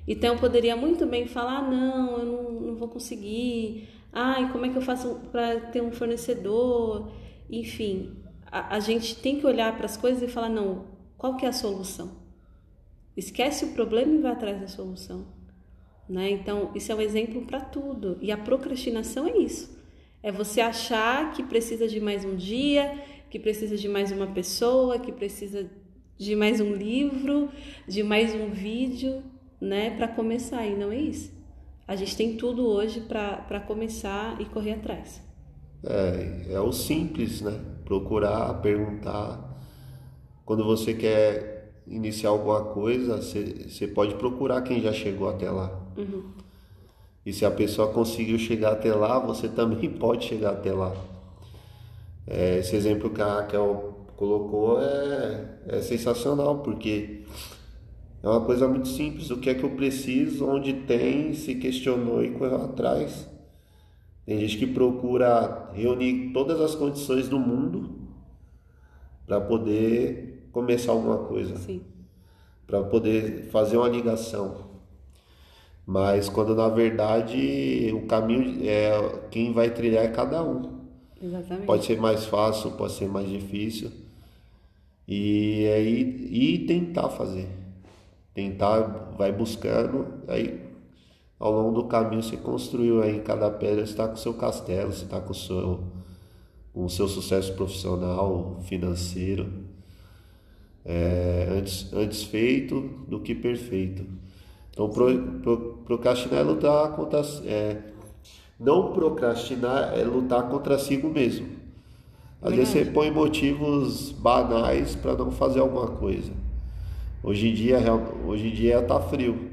Então 0.05 0.33
eu 0.33 0.39
poderia 0.39 0.75
muito 0.75 1.05
bem 1.05 1.25
falar, 1.25 1.61
não, 1.61 2.19
eu 2.19 2.25
não, 2.25 2.51
não 2.61 2.75
vou 2.75 2.89
conseguir, 2.89 3.87
ai, 4.11 4.51
como 4.51 4.65
é 4.65 4.69
que 4.69 4.75
eu 4.75 4.81
faço 4.81 5.21
para 5.31 5.61
ter 5.61 5.81
um 5.81 5.93
fornecedor? 5.93 7.09
Enfim, 7.49 8.17
a, 8.51 8.75
a 8.75 8.79
gente 8.81 9.15
tem 9.15 9.39
que 9.39 9.47
olhar 9.47 9.75
para 9.77 9.85
as 9.85 9.95
coisas 9.95 10.21
e 10.21 10.27
falar, 10.27 10.49
não, 10.49 10.87
qual 11.17 11.37
que 11.37 11.45
é 11.45 11.49
a 11.49 11.53
solução? 11.53 12.11
Esquece 13.15 13.63
o 13.63 13.71
problema 13.71 14.13
e 14.13 14.21
vai 14.21 14.33
atrás 14.33 14.59
da 14.59 14.67
solução. 14.67 15.25
Né? 16.07 16.31
Então, 16.31 16.71
isso 16.75 16.91
é 16.91 16.95
um 16.95 17.01
exemplo 17.01 17.45
para 17.45 17.61
tudo. 17.61 18.17
E 18.21 18.29
a 18.29 18.37
procrastinação 18.37 19.25
é 19.25 19.37
isso. 19.37 19.73
É 20.21 20.31
você 20.31 20.59
achar 20.59 21.31
que 21.31 21.43
precisa 21.43 21.87
de 21.87 21.99
mais 21.99 22.25
um 22.25 22.35
dia, 22.35 22.91
que 23.35 23.39
precisa 23.39 23.75
de 23.75 23.89
mais 23.89 24.13
uma 24.13 24.27
pessoa, 24.27 24.97
que 24.97 25.11
precisa 25.11 25.69
de 26.17 26.35
mais 26.37 26.61
um 26.61 26.73
livro, 26.73 27.49
de 27.85 28.01
mais 28.01 28.33
um 28.33 28.49
vídeo, 28.49 29.21
né, 29.59 29.89
para 29.97 30.07
começar. 30.07 30.65
E 30.65 30.73
não 30.73 30.89
é 30.89 30.97
isso 30.97 31.35
a 31.87 31.95
gente 31.95 32.17
tem 32.17 32.35
tudo 32.35 32.65
hoje 32.65 33.01
para 33.01 33.59
começar 33.59 34.41
e 34.41 34.45
correr 34.45 34.73
atrás. 34.73 35.21
É, 35.83 36.53
é 36.53 36.59
o 36.59 36.71
simples, 36.71 37.41
né? 37.41 37.59
Procurar, 37.83 38.55
perguntar. 38.61 39.59
Quando 40.43 40.63
você 40.63 40.93
quer 40.93 41.73
iniciar 41.85 42.29
alguma 42.29 42.63
coisa, 42.65 43.17
você, 43.17 43.87
pode 43.87 44.15
procurar 44.15 44.61
quem 44.63 44.81
já 44.81 44.91
chegou 44.91 45.29
até 45.29 45.49
lá. 45.49 45.79
Uhum. 45.95 46.23
E 47.23 47.31
se 47.31 47.45
a 47.45 47.51
pessoa 47.51 47.91
conseguiu 47.91 48.39
chegar 48.39 48.71
até 48.71 48.93
lá, 48.93 49.19
você 49.19 49.47
também 49.49 49.89
pode 49.91 50.25
chegar 50.25 50.51
até 50.51 50.73
lá. 50.73 50.95
É, 52.27 52.59
esse 52.59 52.75
exemplo 52.75 53.09
que 53.09 53.21
a 53.21 53.35
Raquel 53.35 54.05
colocou 54.15 54.81
é, 54.81 55.59
é 55.67 55.81
sensacional, 55.81 56.59
porque 56.59 57.23
é 58.23 58.27
uma 58.27 58.41
coisa 58.41 58.67
muito 58.67 58.87
simples. 58.87 59.29
O 59.29 59.39
que 59.39 59.49
é 59.49 59.53
que 59.53 59.63
eu 59.63 59.71
preciso? 59.71 60.47
Onde 60.47 60.73
tem? 60.73 61.33
Se 61.33 61.55
questionou 61.55 62.23
e 62.23 62.31
correu 62.31 62.63
atrás. 62.63 63.29
Tem 64.25 64.39
gente 64.39 64.57
que 64.57 64.65
procura 64.65 65.69
reunir 65.73 66.31
todas 66.33 66.59
as 66.59 66.73
condições 66.73 67.29
do 67.29 67.37
mundo 67.37 67.99
para 69.27 69.39
poder 69.39 70.49
começar 70.51 70.91
alguma 70.91 71.19
coisa. 71.19 71.55
Sim. 71.57 71.83
Para 72.65 72.83
poder 72.83 73.49
fazer 73.51 73.77
uma 73.77 73.87
ligação. 73.87 74.71
Mas 75.85 76.27
quando 76.27 76.55
na 76.55 76.67
verdade 76.67 77.91
o 77.93 78.07
caminho 78.07 78.67
é 78.67 79.27
quem 79.29 79.53
vai 79.53 79.69
trilhar 79.69 80.03
é 80.03 80.07
cada 80.07 80.43
um. 80.43 80.74
Exatamente. 81.21 81.65
Pode 81.65 81.85
ser 81.85 81.99
mais 81.99 82.25
fácil, 82.25 82.71
pode 82.71 82.93
ser 82.93 83.07
mais 83.07 83.29
difícil. 83.29 83.91
E 85.07 85.67
aí 85.67 86.27
e 86.31 86.65
tentar 86.65 87.09
fazer. 87.09 87.47
Tentar, 88.33 89.13
vai 89.17 89.31
buscando, 89.31 90.23
aí 90.27 90.61
ao 91.39 91.51
longo 91.51 91.81
do 91.81 91.87
caminho 91.87 92.21
você 92.21 92.35
construiu 92.37 93.01
aí 93.01 93.19
cada 93.21 93.49
pedra, 93.49 93.85
você 93.85 93.91
está 93.91 94.07
com 94.07 94.15
o 94.15 94.17
seu 94.17 94.33
castelo, 94.33 94.91
você 94.91 95.05
está 95.05 95.21
com 95.21 95.31
o 95.31 95.35
seu, 95.35 95.83
com 96.73 96.85
o 96.85 96.89
seu 96.89 97.07
sucesso 97.07 97.53
profissional, 97.53 98.59
financeiro. 98.63 99.65
É, 100.83 101.47
antes, 101.51 101.91
antes 101.93 102.23
feito 102.23 102.79
do 103.07 103.19
que 103.19 103.33
perfeito. 103.33 104.05
Então, 104.69 104.89
pro, 104.89 105.17
pro, 105.41 105.81
procrastinar 105.85 106.41
é 106.41 106.43
lutar 106.43 106.95
contra. 106.95 107.21
É, 107.45 107.94
não 108.59 108.93
procrastinar 108.93 109.93
é 109.97 110.03
lutar 110.03 110.49
contra 110.49 110.77
si 110.77 110.97
mesmo. 110.97 111.47
Às 112.41 112.53
vezes 112.53 112.69
você 112.69 112.85
põe 112.85 113.09
motivos 113.11 114.11
banais 114.11 114.95
para 114.95 115.15
não 115.15 115.31
fazer 115.31 115.59
alguma 115.59 115.87
coisa. 115.87 116.31
Hoje 117.23 117.49
em 117.49 117.53
dia, 117.53 117.79
hoje 118.25 118.47
em 118.47 118.53
dia 118.53 118.81
tá 118.81 118.99
frio. 118.99 119.49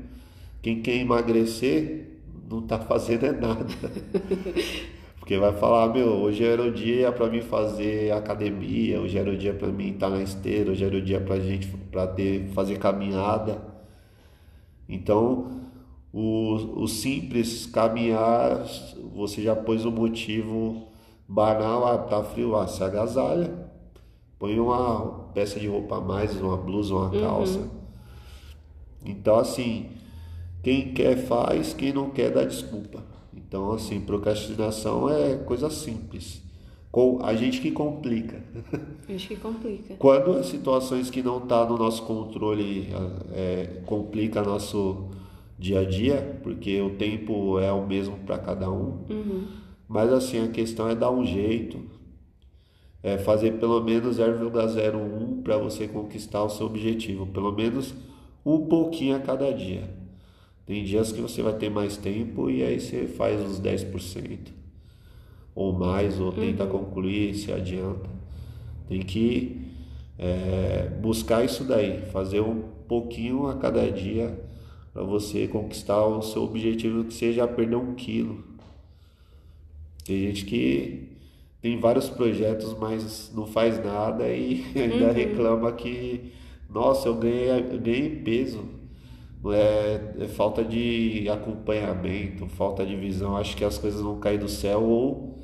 Quem 0.61 0.83
quer 0.83 0.97
emagrecer 0.97 2.19
não 2.51 2.63
tá 2.63 2.79
fazendo 2.85 3.27
é 3.27 3.33
nada. 3.33 3.67
Porque 5.19 5.39
vai 5.39 5.53
falar, 5.53 5.93
meu, 5.95 6.09
hoje 6.09 6.45
era 6.45 6.61
o 6.63 6.71
dia 6.73 7.13
para 7.13 7.31
mim 7.31 7.41
fazer 7.41 8.13
academia, 8.13 9.01
hoje 9.01 9.17
era 9.17 9.31
o 9.31 9.37
dia 9.37 9.55
para 9.55 9.69
mim 9.69 9.93
estar 9.93 10.11
na 10.11 10.21
esteira, 10.21 10.73
hoje 10.73 10.85
era 10.85 10.97
o 10.97 11.01
dia 11.01 11.21
pra 11.21 11.39
gente 11.39 11.69
para 11.91 12.09
ter 12.09 12.49
fazer 12.49 12.77
caminhada. 12.79 13.63
Então, 14.89 15.62
o, 16.13 16.83
o 16.83 16.87
simples 16.87 17.67
caminhar, 17.67 18.67
você 19.15 19.43
já 19.43 19.57
pôs 19.57 19.85
o 19.85 19.91
motivo 19.91 20.89
banal, 21.27 21.87
ah, 21.87 21.99
tá 21.99 22.23
frio, 22.23 22.55
ah, 22.55 22.67
se 22.67 22.85
agasalha, 22.85 23.71
põe 24.39 24.61
uma 24.61 25.31
peça 25.33 25.59
de 25.59 25.67
roupa 25.67 25.97
a 25.97 26.01
mais, 26.01 26.39
uma 26.39 26.57
blusa, 26.57 26.95
uma 26.95 27.11
calça. 27.11 27.59
Uhum. 27.59 27.69
Então, 29.07 29.39
assim, 29.39 29.87
quem 30.63 30.93
quer 30.93 31.17
faz, 31.17 31.73
quem 31.73 31.93
não 31.93 32.11
quer 32.11 32.31
dá 32.31 32.45
desculpa. 32.45 33.03
Então, 33.35 33.73
assim, 33.73 34.01
procrastinação 34.01 35.09
é 35.09 35.37
coisa 35.37 35.71
simples. 35.71 36.43
Com 36.91 37.21
a 37.25 37.35
gente 37.35 37.61
que 37.63 37.71
complica. 37.71 38.43
A 39.09 39.13
gente 39.13 39.29
que 39.29 39.37
complica. 39.37 39.95
Quando 39.95 40.33
as 40.33 40.47
situações 40.47 41.09
que 41.09 41.23
não 41.23 41.41
tá 41.41 41.65
no 41.65 41.79
nosso 41.79 42.03
controle 42.03 42.89
é, 43.33 43.81
complica 43.87 44.43
nosso 44.43 45.09
dia 45.63 45.79
a 45.81 45.85
dia, 45.85 46.41
porque 46.43 46.81
o 46.81 46.91
tempo 46.91 47.61
é 47.61 47.73
o 47.73 47.87
mesmo 47.87 48.19
para 48.27 48.37
cada 48.37 48.69
um. 48.69 49.05
Uhum. 49.09 49.47
Mas 49.89 50.13
assim, 50.13 50.45
a 50.45 50.49
questão 50.49 50.89
é 50.89 50.95
dar 50.95 51.13
um 51.13 51.25
jeito, 51.25 51.79
é 53.01 53.17
fazer 53.17 53.53
pelo 53.53 53.81
menos 53.81 54.19
0,01 54.19 55.43
para 55.43 55.57
você 55.57 55.87
conquistar 55.87 56.43
o 56.43 56.49
seu 56.49 56.67
objetivo, 56.67 57.27
pelo 57.29 57.53
menos 57.53 57.95
um 58.45 58.67
pouquinho 58.67 59.15
a 59.15 59.21
cada 59.21 59.53
dia. 59.53 59.89
Tem 60.67 60.83
dias 60.83 61.13
que 61.13 61.21
você 61.21 61.43
vai 61.43 61.53
ter 61.55 61.71
mais 61.71 61.97
tempo 61.97 62.51
e 62.51 62.65
aí 62.65 62.81
você 62.81 63.07
faz 63.07 63.41
os 63.41 63.61
10% 63.61 64.39
ou 65.55 65.73
mais, 65.73 66.19
ou 66.19 66.33
tenta 66.33 66.65
uhum. 66.65 66.71
concluir, 66.71 67.35
se 67.35 67.53
adianta. 67.53 68.11
Tem 68.89 69.01
que 69.01 69.61
é, 70.19 70.89
buscar 71.01 71.45
isso 71.45 71.63
daí, 71.63 72.01
fazer 72.11 72.41
um 72.41 72.63
pouquinho 72.89 73.47
a 73.47 73.55
cada 73.55 73.89
dia 73.91 74.51
para 74.93 75.03
você 75.03 75.47
conquistar 75.47 76.05
o 76.05 76.21
seu 76.23 76.43
objetivo 76.43 77.05
que 77.05 77.15
seja 77.15 77.49
perder 77.49 77.77
um 77.77 77.95
quilo. 77.95 78.45
Tem 80.05 80.19
gente 80.19 80.45
que 80.45 81.09
tem 81.61 81.79
vários 81.79 82.11
projetos, 82.11 82.77
mas 82.79 83.33
não 83.35 83.47
faz 83.47 83.83
nada 83.83 84.29
e 84.29 84.65
ainda 84.77 85.07
uhum. 85.07 85.13
reclama 85.13 85.73
que, 85.73 86.33
nossa, 86.69 87.09
eu 87.09 87.15
ganhei, 87.15 87.51
eu 87.51 87.79
ganhei 87.81 88.11
peso. 88.17 88.83
É, 89.45 90.15
é, 90.21 90.29
falta 90.29 90.65
de 90.65 91.29
acompanhamento, 91.29 92.47
falta 92.47 92.87
de 92.87 92.95
visão. 92.95 93.37
Acho 93.37 93.57
que 93.57 93.65
as 93.65 93.77
coisas 93.77 94.01
vão 94.01 94.21
cair 94.21 94.39
do 94.39 94.49
céu 94.49 94.83
ou 94.83 95.39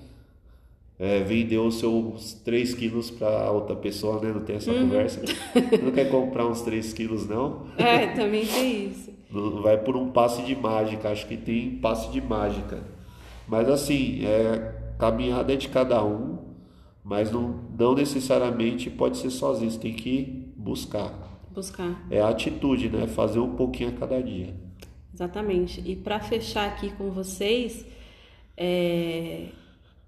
é, 0.97 1.21
vendeu 1.21 1.67
os 1.67 1.81
seus 1.81 2.35
3 2.45 2.75
quilos 2.75 3.11
para 3.11 3.51
outra 3.51 3.75
pessoa, 3.75 4.21
né? 4.21 4.33
Não 4.33 4.43
tem 4.43 4.57
essa 4.57 4.71
uhum. 4.71 4.83
conversa. 4.83 5.21
Não 5.83 5.91
quer 5.91 6.11
comprar 6.11 6.47
uns 6.47 6.63
3 6.63 6.93
quilos, 6.93 7.29
não? 7.29 7.67
É, 7.77 8.09
também 8.09 8.47
tem 8.47 8.89
isso 8.89 9.18
vai 9.31 9.79
por 9.79 9.97
um 9.97 10.11
passe 10.11 10.43
de 10.43 10.57
mágica, 10.57 11.11
acho 11.11 11.27
que 11.27 11.37
tem 11.37 11.79
passe 11.79 12.11
de 12.11 12.21
mágica. 12.21 12.83
Mas 13.47 13.69
assim, 13.69 14.25
é, 14.25 14.75
caminhada 14.99 15.53
é 15.53 15.57
de 15.57 15.69
cada 15.69 16.03
um, 16.05 16.39
mas 17.05 17.31
não, 17.31 17.65
não 17.79 17.95
necessariamente 17.95 18.91
pode 18.91 19.17
ser 19.19 19.31
sozinho, 19.31 19.71
você 19.71 19.79
tem 19.79 19.95
que 19.95 20.53
buscar. 20.57 21.13
Buscar. 21.55 22.07
É 22.11 22.21
a 22.21 22.29
atitude, 22.29 22.89
né? 22.89 23.07
Fazer 23.07 23.39
um 23.39 23.55
pouquinho 23.55 23.91
a 23.91 23.93
cada 23.93 24.23
dia. 24.23 24.55
Exatamente. 25.13 25.83
E 25.85 25.97
para 25.97 26.21
fechar 26.21 26.69
aqui 26.69 26.91
com 26.91 27.11
vocês, 27.11 27.85
é... 28.57 29.47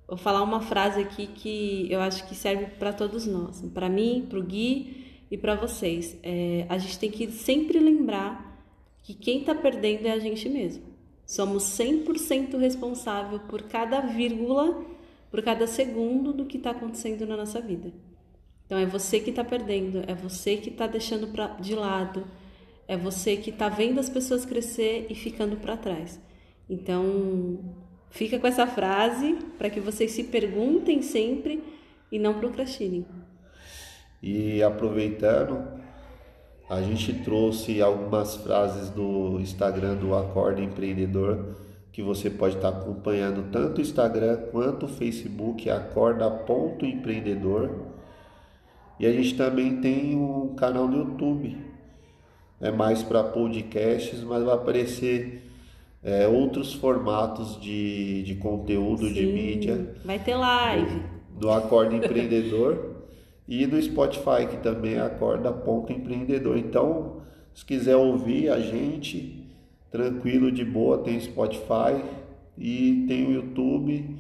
vou 0.07 0.17
falar 0.17 0.43
uma 0.43 0.61
frase 0.61 1.01
aqui 1.01 1.27
que 1.27 1.91
eu 1.91 2.01
acho 2.01 2.27
que 2.29 2.35
serve 2.35 2.67
para 2.79 2.93
todos 2.93 3.27
nós, 3.27 3.61
para 3.75 3.89
mim, 3.89 4.27
para 4.29 4.39
o 4.39 4.43
Gui 4.43 5.25
e 5.31 5.39
para 5.39 5.55
vocês. 5.55 6.19
É... 6.23 6.67
A 6.69 6.79
gente 6.79 6.99
tem 6.99 7.11
que 7.11 7.31
sempre 7.31 7.79
lembrar 7.79 8.50
que 9.03 9.15
quem 9.15 9.41
está 9.41 9.55
perdendo 9.55 10.07
é 10.07 10.13
a 10.13 10.19
gente 10.19 10.49
mesmo. 10.49 10.85
Somos 11.27 11.63
100% 11.79 12.59
responsável 12.59 13.41
por 13.41 13.63
cada 13.63 14.01
vírgula, 14.01 14.85
por 15.31 15.43
cada 15.43 15.67
segundo 15.67 16.33
do 16.33 16.45
que 16.45 16.57
está 16.57 16.71
acontecendo 16.71 17.27
na 17.27 17.37
nossa 17.37 17.61
vida. 17.61 17.93
Então 18.67 18.79
é 18.79 18.87
você 18.87 19.21
que 19.21 19.31
está 19.31 19.45
perdendo, 19.45 20.03
é 20.07 20.15
você 20.15 20.57
que 20.57 20.71
está 20.71 20.87
deixando 20.87 21.29
pra, 21.29 21.49
de 21.49 21.75
lado, 21.75 22.25
é 22.87 22.97
você 22.97 23.37
que 23.37 23.51
está 23.51 23.69
vendo 23.69 24.01
as 24.01 24.09
pessoas 24.09 24.45
crescer 24.45 25.07
e 25.09 25.15
ficando 25.15 25.57
para 25.57 25.77
trás. 25.77 26.21
Então 26.69 27.59
fica 28.11 28.39
com 28.39 28.47
essa 28.47 28.67
frase 28.67 29.39
para 29.59 29.71
que 29.71 29.81
vocês 29.81 30.11
se 30.11 30.25
perguntem 30.25 31.03
sempre 31.03 31.63
e 32.11 32.19
não 32.19 32.39
procrastinem. 32.39 33.07
E 34.23 34.63
aproveitando, 34.63 35.80
a 36.71 36.81
gente 36.81 37.13
trouxe 37.13 37.83
algumas 37.83 38.37
frases 38.37 38.89
do 38.91 39.41
Instagram 39.41 39.97
do 39.97 40.15
Acorda 40.15 40.61
Empreendedor 40.61 41.57
que 41.93 42.01
você 42.01 42.31
pode 42.31 42.55
estar 42.55 42.69
acompanhando 42.69 43.51
tanto 43.51 43.79
o 43.79 43.81
Instagram 43.81 44.37
quanto 44.53 44.87
o 44.87 44.89
Facebook 44.89 45.69
acorda.empreendedor. 45.69 47.71
E 49.01 49.07
a 49.07 49.13
gente 49.13 49.35
também 49.35 49.81
tem 49.81 50.15
um 50.15 50.55
canal 50.55 50.87
no 50.87 50.99
YouTube. 50.99 51.57
É 52.61 52.71
mais 52.71 53.03
para 53.03 53.25
podcasts, 53.25 54.23
mas 54.23 54.45
vai 54.45 54.55
aparecer 54.55 55.43
é, 56.05 56.29
outros 56.29 56.73
formatos 56.73 57.61
de, 57.61 58.23
de 58.23 58.37
conteúdo, 58.37 59.09
Sim, 59.09 59.13
de 59.13 59.27
mídia. 59.27 59.97
Vai 60.05 60.21
ter 60.21 60.37
live. 60.37 61.03
Do, 61.31 61.41
do 61.41 61.51
Acorda 61.51 61.97
Empreendedor. 61.97 62.95
E 63.51 63.67
no 63.67 63.83
Spotify, 63.83 64.47
que 64.49 64.59
também 64.59 64.95
é 64.95 65.01
Acorda 65.01 65.51
Ponto 65.51 65.93
Empreendedor. 65.93 66.57
Então, 66.57 67.21
se 67.53 67.65
quiser 67.65 67.97
ouvir 67.97 68.49
a 68.49 68.61
gente, 68.61 69.45
tranquilo, 69.91 70.53
de 70.53 70.65
boa, 70.65 70.99
tem 70.99 71.19
Spotify 71.19 72.01
e 72.57 73.05
tem 73.09 73.27
o 73.27 73.33
YouTube. 73.33 74.17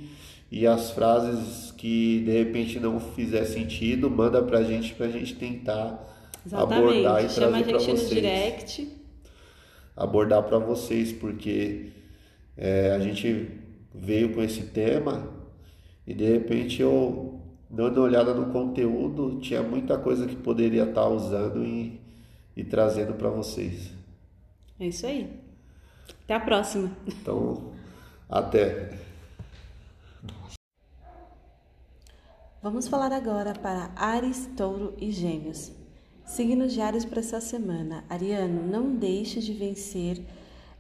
E 0.50 0.66
as 0.66 0.90
frases 0.90 1.70
que 1.70 2.22
de 2.24 2.32
repente 2.32 2.80
não 2.80 2.98
fizer 2.98 3.44
sentido, 3.44 4.10
manda 4.10 4.42
pra 4.42 4.64
gente 4.64 4.92
pra 4.94 5.06
gente 5.06 5.36
tentar 5.36 6.04
Exatamente. 6.44 6.82
abordar 6.82 7.24
e 7.24 7.28
Chama 7.28 7.50
trazer 7.50 7.64
para 7.70 7.78
vocês. 7.78 8.02
No 8.02 8.08
direct. 8.08 8.88
Abordar 9.96 10.42
para 10.42 10.58
vocês, 10.58 11.12
porque 11.12 11.90
é, 12.56 12.90
a 12.90 12.98
gente 12.98 13.48
veio 13.94 14.34
com 14.34 14.42
esse 14.42 14.62
tema 14.62 15.32
e 16.04 16.12
de 16.12 16.24
repente 16.24 16.82
eu 16.82 17.39
dando 17.70 17.98
uma 17.98 18.06
olhada 18.06 18.34
no 18.34 18.52
conteúdo, 18.52 19.38
tinha 19.40 19.62
muita 19.62 19.96
coisa 19.96 20.26
que 20.26 20.34
poderia 20.34 20.84
estar 20.84 21.08
usando 21.08 21.64
e, 21.64 22.00
e 22.56 22.64
trazendo 22.64 23.14
para 23.14 23.30
vocês. 23.30 23.92
É 24.78 24.88
isso 24.88 25.06
aí. 25.06 25.40
Até 26.24 26.34
a 26.34 26.40
próxima. 26.40 26.90
Então, 27.06 27.72
até. 28.28 28.98
Vamos 32.62 32.88
falar 32.88 33.12
agora 33.12 33.54
para 33.54 33.90
Ares, 33.94 34.50
Touro 34.56 34.94
e 34.98 35.10
Gêmeos. 35.12 35.72
Signos 36.26 36.72
diários 36.72 37.04
para 37.04 37.20
essa 37.20 37.40
semana. 37.40 38.04
Ariano, 38.08 38.66
não 38.66 38.94
deixe 38.94 39.40
de 39.40 39.52
vencer 39.52 40.22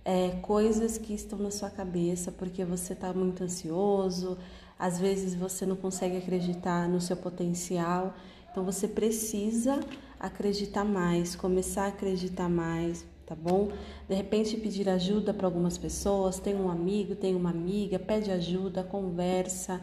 é, 0.04 0.30
coisas 0.42 0.98
que 0.98 1.14
estão 1.14 1.38
na 1.38 1.50
sua 1.50 1.70
cabeça 1.70 2.32
porque 2.32 2.64
você 2.64 2.92
está 2.92 3.12
muito 3.12 3.44
ansioso, 3.44 4.38
às 4.80 4.98
vezes 4.98 5.34
você 5.34 5.66
não 5.66 5.76
consegue 5.76 6.16
acreditar 6.16 6.88
no 6.88 7.02
seu 7.02 7.16
potencial. 7.16 8.14
Então 8.50 8.64
você 8.64 8.88
precisa 8.88 9.78
acreditar 10.18 10.84
mais, 10.84 11.36
começar 11.36 11.84
a 11.84 11.88
acreditar 11.88 12.48
mais, 12.48 13.04
tá 13.26 13.34
bom? 13.34 13.68
De 14.08 14.14
repente 14.14 14.56
pedir 14.56 14.88
ajuda 14.88 15.34
para 15.34 15.46
algumas 15.46 15.76
pessoas, 15.76 16.40
tem 16.40 16.54
um 16.54 16.70
amigo, 16.70 17.14
tem 17.14 17.34
uma 17.34 17.50
amiga, 17.50 17.98
pede 17.98 18.30
ajuda, 18.30 18.82
conversa, 18.82 19.82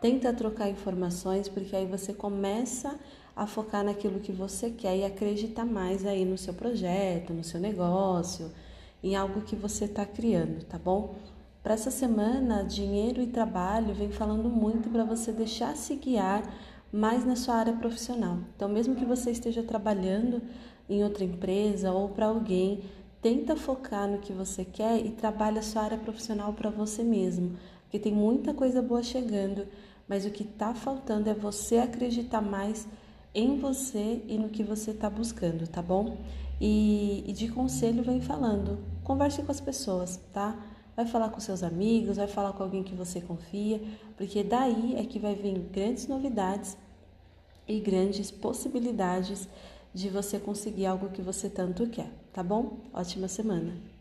tenta 0.00 0.32
trocar 0.32 0.70
informações, 0.70 1.48
porque 1.48 1.74
aí 1.74 1.86
você 1.86 2.14
começa 2.14 2.98
a 3.34 3.46
focar 3.46 3.84
naquilo 3.84 4.20
que 4.20 4.32
você 4.32 4.70
quer 4.70 4.96
e 4.96 5.04
acreditar 5.04 5.64
mais 5.64 6.06
aí 6.06 6.24
no 6.24 6.38
seu 6.38 6.54
projeto, 6.54 7.34
no 7.34 7.42
seu 7.42 7.60
negócio, 7.60 8.50
em 9.02 9.16
algo 9.16 9.40
que 9.42 9.56
você 9.56 9.86
está 9.86 10.06
criando, 10.06 10.64
tá 10.64 10.78
bom? 10.78 11.16
Para 11.66 11.74
essa 11.74 11.90
semana, 11.90 12.62
dinheiro 12.62 13.20
e 13.20 13.26
trabalho 13.26 13.92
vem 13.92 14.08
falando 14.08 14.48
muito 14.48 14.88
para 14.88 15.02
você 15.02 15.32
deixar 15.32 15.74
se 15.74 15.96
guiar 15.96 16.40
mais 16.92 17.26
na 17.26 17.34
sua 17.34 17.56
área 17.56 17.72
profissional. 17.72 18.38
Então, 18.54 18.68
mesmo 18.68 18.94
que 18.94 19.04
você 19.04 19.32
esteja 19.32 19.64
trabalhando 19.64 20.40
em 20.88 21.02
outra 21.02 21.24
empresa 21.24 21.90
ou 21.90 22.10
para 22.10 22.26
alguém, 22.26 22.84
tenta 23.20 23.56
focar 23.56 24.08
no 24.08 24.18
que 24.18 24.32
você 24.32 24.64
quer 24.64 25.04
e 25.04 25.10
trabalha 25.10 25.58
a 25.58 25.62
sua 25.62 25.82
área 25.82 25.98
profissional 25.98 26.52
para 26.52 26.70
você 26.70 27.02
mesmo, 27.02 27.56
porque 27.82 27.98
tem 27.98 28.14
muita 28.14 28.54
coisa 28.54 28.80
boa 28.80 29.02
chegando, 29.02 29.66
mas 30.08 30.24
o 30.24 30.30
que 30.30 30.44
está 30.44 30.72
faltando 30.72 31.28
é 31.28 31.34
você 31.34 31.78
acreditar 31.78 32.42
mais 32.42 32.86
em 33.34 33.58
você 33.58 34.22
e 34.28 34.38
no 34.38 34.50
que 34.50 34.62
você 34.62 34.92
está 34.92 35.10
buscando, 35.10 35.66
tá 35.66 35.82
bom? 35.82 36.16
E, 36.60 37.24
e 37.26 37.32
de 37.32 37.48
conselho 37.48 38.04
vem 38.04 38.20
falando, 38.20 38.78
converse 39.02 39.42
com 39.42 39.50
as 39.50 39.60
pessoas, 39.60 40.20
tá? 40.32 40.56
Vai 40.96 41.04
falar 41.04 41.28
com 41.28 41.38
seus 41.38 41.62
amigos, 41.62 42.16
vai 42.16 42.26
falar 42.26 42.54
com 42.54 42.62
alguém 42.62 42.82
que 42.82 42.94
você 42.94 43.20
confia, 43.20 43.80
porque 44.16 44.42
daí 44.42 44.96
é 44.96 45.04
que 45.04 45.18
vai 45.18 45.34
vir 45.34 45.58
grandes 45.70 46.08
novidades 46.08 46.76
e 47.68 47.78
grandes 47.78 48.30
possibilidades 48.30 49.46
de 49.92 50.08
você 50.08 50.38
conseguir 50.38 50.86
algo 50.86 51.10
que 51.10 51.20
você 51.20 51.50
tanto 51.50 51.86
quer, 51.88 52.10
tá 52.32 52.42
bom? 52.42 52.78
Ótima 52.94 53.28
semana! 53.28 53.95